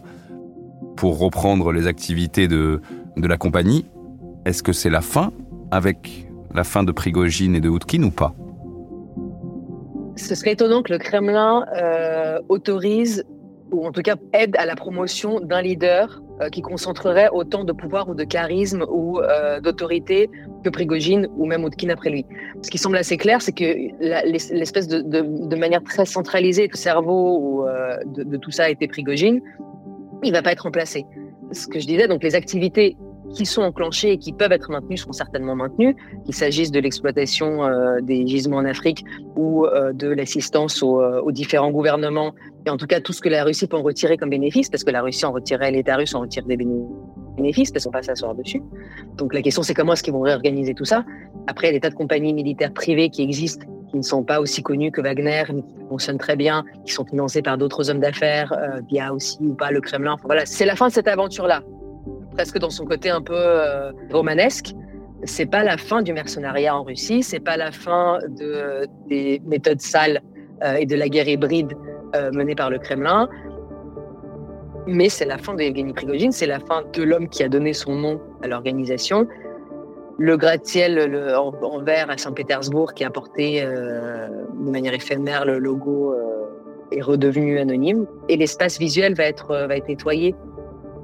pour 0.95 1.19
reprendre 1.19 1.71
les 1.71 1.88
activités 1.88 2.47
de, 2.47 2.82
la 3.15 3.38
compagnie. 3.38 3.86
Est-ce 4.45 4.62
que 4.62 4.73
c'est 4.73 4.89
la 4.89 5.01
fin 5.01 5.32
avec 5.71 6.27
la 6.54 6.63
fin 6.63 6.84
de 6.84 6.91
Prigogine 6.91 7.56
et 7.56 7.60
de 7.60 7.69
Houtkin 7.69 8.04
ou 8.04 8.12
pas? 8.12 8.36
Ce 10.15 10.36
serait 10.36 10.51
étonnant 10.51 10.84
que 10.84 10.93
le 10.93 10.99
Kremlin 10.99 11.65
euh, 11.75 12.39
autorise 12.49 13.25
ou 13.71 13.88
en 13.88 13.91
tout 13.91 14.01
cas 14.01 14.15
aide 14.34 14.56
à 14.58 14.65
la 14.65 14.75
promotion 14.75 15.39
d'un 15.39 15.62
leader 15.62 16.20
qui 16.52 16.62
concentrerait 16.62 17.30
autant 17.32 17.63
de 17.63 17.72
pouvoir 17.72 18.10
ou 18.10 18.15
de 18.15 18.24
charisme 18.24 18.86
ou 18.89 19.20
euh, 19.20 19.60
d'autorité 19.60 20.30
que 20.63 20.70
Prigogine 20.70 21.28
ou 21.38 21.46
même 21.46 21.63
Outkin 21.63 21.89
après 21.89 22.10
lui. 22.10 22.26
Ce 22.62 22.70
qui 22.70 22.78
semble 22.78 22.98
assez 22.98 23.17
clair, 23.17 23.41
c'est 23.41 23.52
que 23.52 23.63
l'espèce 24.02 24.88
de, 24.88 25.56
manière 25.56 25.84
très 25.84 26.06
centralisée 26.06 26.67
du 26.67 26.78
cerveau 26.78 27.38
ou, 27.39 27.67
euh, 27.67 27.98
de, 28.06 28.24
de, 28.24 28.38
tout 28.38 28.52
ça 28.52 28.65
a 28.65 28.70
été 28.70 28.88
Prigogine, 28.88 29.41
il 30.24 30.32
va 30.32 30.41
pas 30.41 30.52
être 30.52 30.62
remplacé. 30.62 31.06
Ce 31.52 31.67
que 31.67 31.80
je 31.80 31.86
disais, 31.86 32.08
donc 32.08 32.24
les 32.24 32.36
activités 32.36 32.96
qui 33.34 33.46
sont 33.46 33.62
enclenchés 33.62 34.12
et 34.12 34.17
qui 34.17 34.34
peuvent 34.34 34.52
être 34.52 34.70
maintenus 34.72 35.02
seront 35.02 35.13
certainement 35.13 35.56
maintenus, 35.56 35.96
qu'il 36.26 36.36
s'agisse 36.36 36.72
de 36.72 36.80
l'exploitation 36.80 37.63
euh, 37.63 38.00
des 38.02 38.28
gisements 38.28 38.58
en 38.58 38.65
Afrique 38.65 39.04
ou 39.36 39.65
euh, 39.65 39.94
de 39.94 40.08
l'assistance 40.08 40.84
aux, 40.84 41.02
euh, 41.02 41.22
aux, 41.22 41.32
différents 41.32 41.72
gouvernements, 41.72 42.34
et 42.65 42.70
en 42.70 42.78
tout 42.78 42.88
cas 42.88 43.00
tout 43.00 43.13
ce 43.13 43.22
que 43.22 43.30
la 43.30 43.44
Russie 43.44 43.67
peut 43.67 43.78
en 43.78 43.84
retirer 43.84 44.17
comme 44.17 44.30
bénéfice, 44.30 44.70
parce 44.70 44.84
que 44.84 44.91
la 44.91 45.02
Russie 45.02 45.26
en 45.26 45.32
retirait, 45.32 45.72
l'État 45.72 45.96
russe 45.96 46.13
en 46.13 46.22
retire 46.22 46.46
des 46.46 46.58
bénéfices, 47.38 47.72
parce 47.72 47.86
qu'on 47.86 47.91
passe 47.91 48.10
à 48.10 48.15
s'asseoir 48.15 48.36
dessus. 48.36 48.62
Donc 49.17 49.34
la 49.34 49.41
question 49.41 49.63
c'est 49.63 49.74
comment 49.74 49.94
est-ce 49.94 50.04
qu'ils 50.04 50.13
vont 50.13 50.22
réorganiser 50.22 50.74
tout 50.74 50.86
ça? 50.86 51.06
Après, 51.48 51.78
tas 51.80 51.89
de 51.89 51.96
compagnies 51.96 52.34
militaires 52.34 52.74
privées 52.74 53.10
qui 53.10 53.24
existent, 53.24 53.65
qui 53.89 53.98
ne 53.98 54.04
sont 54.04 54.24
pas 54.24 54.39
aussi 54.39 54.62
connues 54.62 54.91
que 54.91 55.02
Wagner, 55.02 55.44
mais 55.54 55.63
qui 55.63 55.76
fonctionnent 55.89 56.20
très 56.20 56.36
bien, 56.36 56.63
qui 56.86 56.94
sont 56.94 57.06
financées 57.06 57.41
par 57.41 57.58
d'autres 57.58 57.89
hommes 57.89 58.00
d'affaires, 58.00 58.54
via 58.89 59.12
aussi 59.13 59.39
ou 59.41 59.56
pas 59.56 59.72
le 59.72 59.82
Kremlin. 59.82 60.17
Voilà, 60.24 60.46
c'est 60.46 60.65
la 60.65 60.76
fin 60.76 60.88
de 60.88 60.94
cette 60.94 61.08
aventure-là 61.08 61.63
presque 62.32 62.58
dans 62.58 62.70
son 62.70 62.86
côté 62.86 63.10
un 63.10 63.22
peu 63.22 63.36
euh, 63.36 63.91
romanesque. 64.12 64.74
C'est 65.24 65.46
pas 65.46 65.63
la 65.63 65.78
fin 65.78 66.02
du 66.02 66.13
mercenariat 66.13 66.76
en 66.76 66.84
Russie, 66.84 67.22
c'est 67.22 67.39
pas 67.39 67.58
la 67.58 67.72
fin 67.72 68.17
de, 68.28 68.88
des 69.08 69.41
méthodes 69.46 69.82
sales 69.82 70.22
euh, 70.63 70.76
et 70.76 70.86
de 70.86 70.96
la 70.96 71.10
guerre 71.10 71.28
hybride 71.28 71.74
euh, 72.15 72.32
menée 72.32 72.56
par 72.56 72.72
le 72.72 72.80
Kremlin, 72.80 73.30
mais 74.88 75.10
c'est 75.10 75.26
la 75.26 75.38
fin 75.38 75.54
de 75.54 75.62
Evgeny 75.62 75.94
Prigogine, 75.94 76.32
c'est 76.32 76.48
la 76.48 76.60
fin 76.60 76.84
de 76.91 77.04
l'homme 77.04 77.30
qui 77.30 77.44
a 77.44 77.50
donné 77.50 77.74
son 77.74 77.94
nom 77.94 78.20
à 78.41 78.48
l'organisation. 78.48 79.28
Le 80.17 80.38
gratte-ciel 80.38 81.36
en, 81.36 81.82
vert 81.84 82.10
à 82.10 82.17
Saint-Pétersbourg 82.17 82.94
qui 82.96 83.04
a 83.04 83.12
porté 83.12 83.62
de 83.63 84.70
manière 84.70 84.94
éphémère 84.94 85.46
le 85.46 85.58
logo 85.58 86.15
est 86.91 87.02
redevenu 87.02 87.60
anonyme 87.60 88.06
et 88.28 88.38
l'espace 88.38 88.78
visuel 88.78 89.15
va 89.15 89.24
être, 89.24 89.48
va 89.67 89.78
être 89.78 89.88
nettoyé 89.88 90.36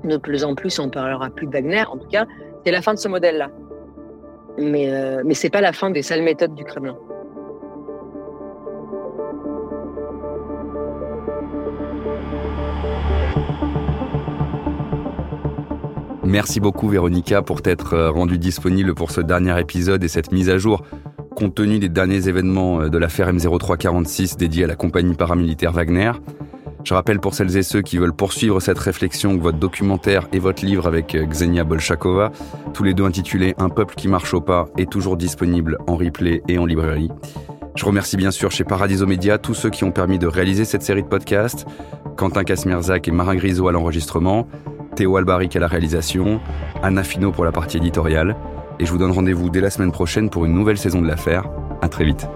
de 0.08 0.17
plus 0.17 0.43
en 0.43 0.56
plus, 0.56 0.80
on 0.80 0.89
parlera 0.89 1.30
plus 1.30 1.48
de 1.48 1.52
Wagner. 1.52 1.84
En 1.91 1.98
tout 1.98 2.08
cas, 2.08 2.26
c'est 2.65 2.72
la 2.72 2.82
fin 2.82 2.93
de 2.93 3.00
ce 3.00 3.08
modèle-là. 3.08 3.50
Mais, 4.58 4.89
euh, 4.89 5.22
mais 5.26 5.34
ce 5.34 5.46
n'est 5.46 5.52
pas 5.52 5.62
la 5.62 5.74
fin 5.74 5.91
des 5.91 6.02
sales 6.02 6.24
méthodes 6.24 6.56
du 6.56 6.63
Kremlin. 6.63 6.98
Merci 16.24 16.60
beaucoup 16.60 16.89
Véronica 16.89 17.41
pour 17.41 17.62
t'être 17.62 17.93
euh, 17.93 18.12
rendue 18.12 18.38
disponible 18.38 18.93
pour 18.93 19.12
ce 19.12 19.22
dernier 19.22 19.58
épisode 19.62 20.04
et 20.04 20.10
cette 20.10 20.34
mise 20.34 20.50
à 20.50 20.58
jour 20.58 20.84
compte 21.38 21.56
tenu 21.56 21.80
des 21.80 21.88
derniers 21.88 22.28
événements 22.28 22.82
euh, 22.82 22.89
de 22.89 22.98
l'affaire 22.98 23.32
M0346 23.32 24.38
dédiée 24.38 24.65
à 24.65 24.67
la 24.67 24.76
compagnie 24.76 25.13
paramilitaire 25.13 25.72
Wagner. 25.72 26.12
Je 26.88 26.93
rappelle 26.93 27.19
pour 27.19 27.34
celles 27.34 27.58
et 27.58 27.63
ceux 27.63 27.82
qui 27.82 27.97
veulent 27.97 28.15
poursuivre 28.15 28.62
cette 28.62 28.80
réflexion 28.80 29.38
que 29.38 29.43
votre 29.43 29.58
documentaire 29.58 30.30
et 30.32 30.39
votre 30.39 30.63
livre 30.63 30.88
avec 30.88 31.15
euh, 31.15 31.26
Xenia 31.26 31.65
Bolshakova, 31.65 32.32
tous 32.73 32.86
les 32.86 32.93
deux 32.93 33.04
intitulés 33.04 33.56
Un 33.58 33.67
peuple 33.67 33.95
qui 33.95 34.08
marche 34.08 34.34
au 34.34 34.39
pas, 34.39 34.69
est 34.78 34.89
toujours 34.89 35.17
disponible 35.17 35.80
en 35.86 35.97
replay 35.97 36.41
et 36.47 36.58
en 36.58 36.65
librairie. 36.65 37.10
Je 37.76 37.84
remercie 37.84 38.15
bien 38.15 38.32
sûr 38.32 38.52
chez 38.52 38.63
Paradiso 38.63 39.06
Media 39.06 39.38
tous 39.38 39.54
ceux 39.54 39.69
qui 39.69 39.84
ont 39.84 39.91
permis 39.91 40.17
de 40.17 40.28
réaliser 40.28 40.63
cette 40.63 40.82
série 40.82 41.04
de 41.04 41.10
podcasts, 41.10 41.65
Quentin 42.15 42.45
Casmierzak 42.45 43.06
et 43.10 43.12
Marin 43.12 43.36
Grisot 43.36 43.67
à 43.67 43.73
l'enregistrement, 43.73 44.47
Théo 44.95 45.17
Albaric 45.17 45.58
à 45.58 45.60
la 45.60 45.67
réalisation, 45.67 46.39
Anna 46.84 47.04
Fino 47.04 47.34
pour 47.34 47.43
la 47.43 47.52
partie 47.52 47.76
éditoriale, 47.76 48.38
et 48.80 48.86
je 48.86 48.91
vous 48.93 48.97
donne 48.97 49.12
rendez-vous 49.12 49.50
dès 49.50 49.60
la 49.60 49.71
semaine 49.71 49.91
prochaine 49.91 50.30
pour 50.30 50.45
une 50.45 50.54
nouvelle 50.54 50.78
saison 50.78 51.02
de 51.02 51.08
l'affaire. 51.08 51.50
À 51.82 51.89
très 51.89 52.06
vite. 52.06 52.30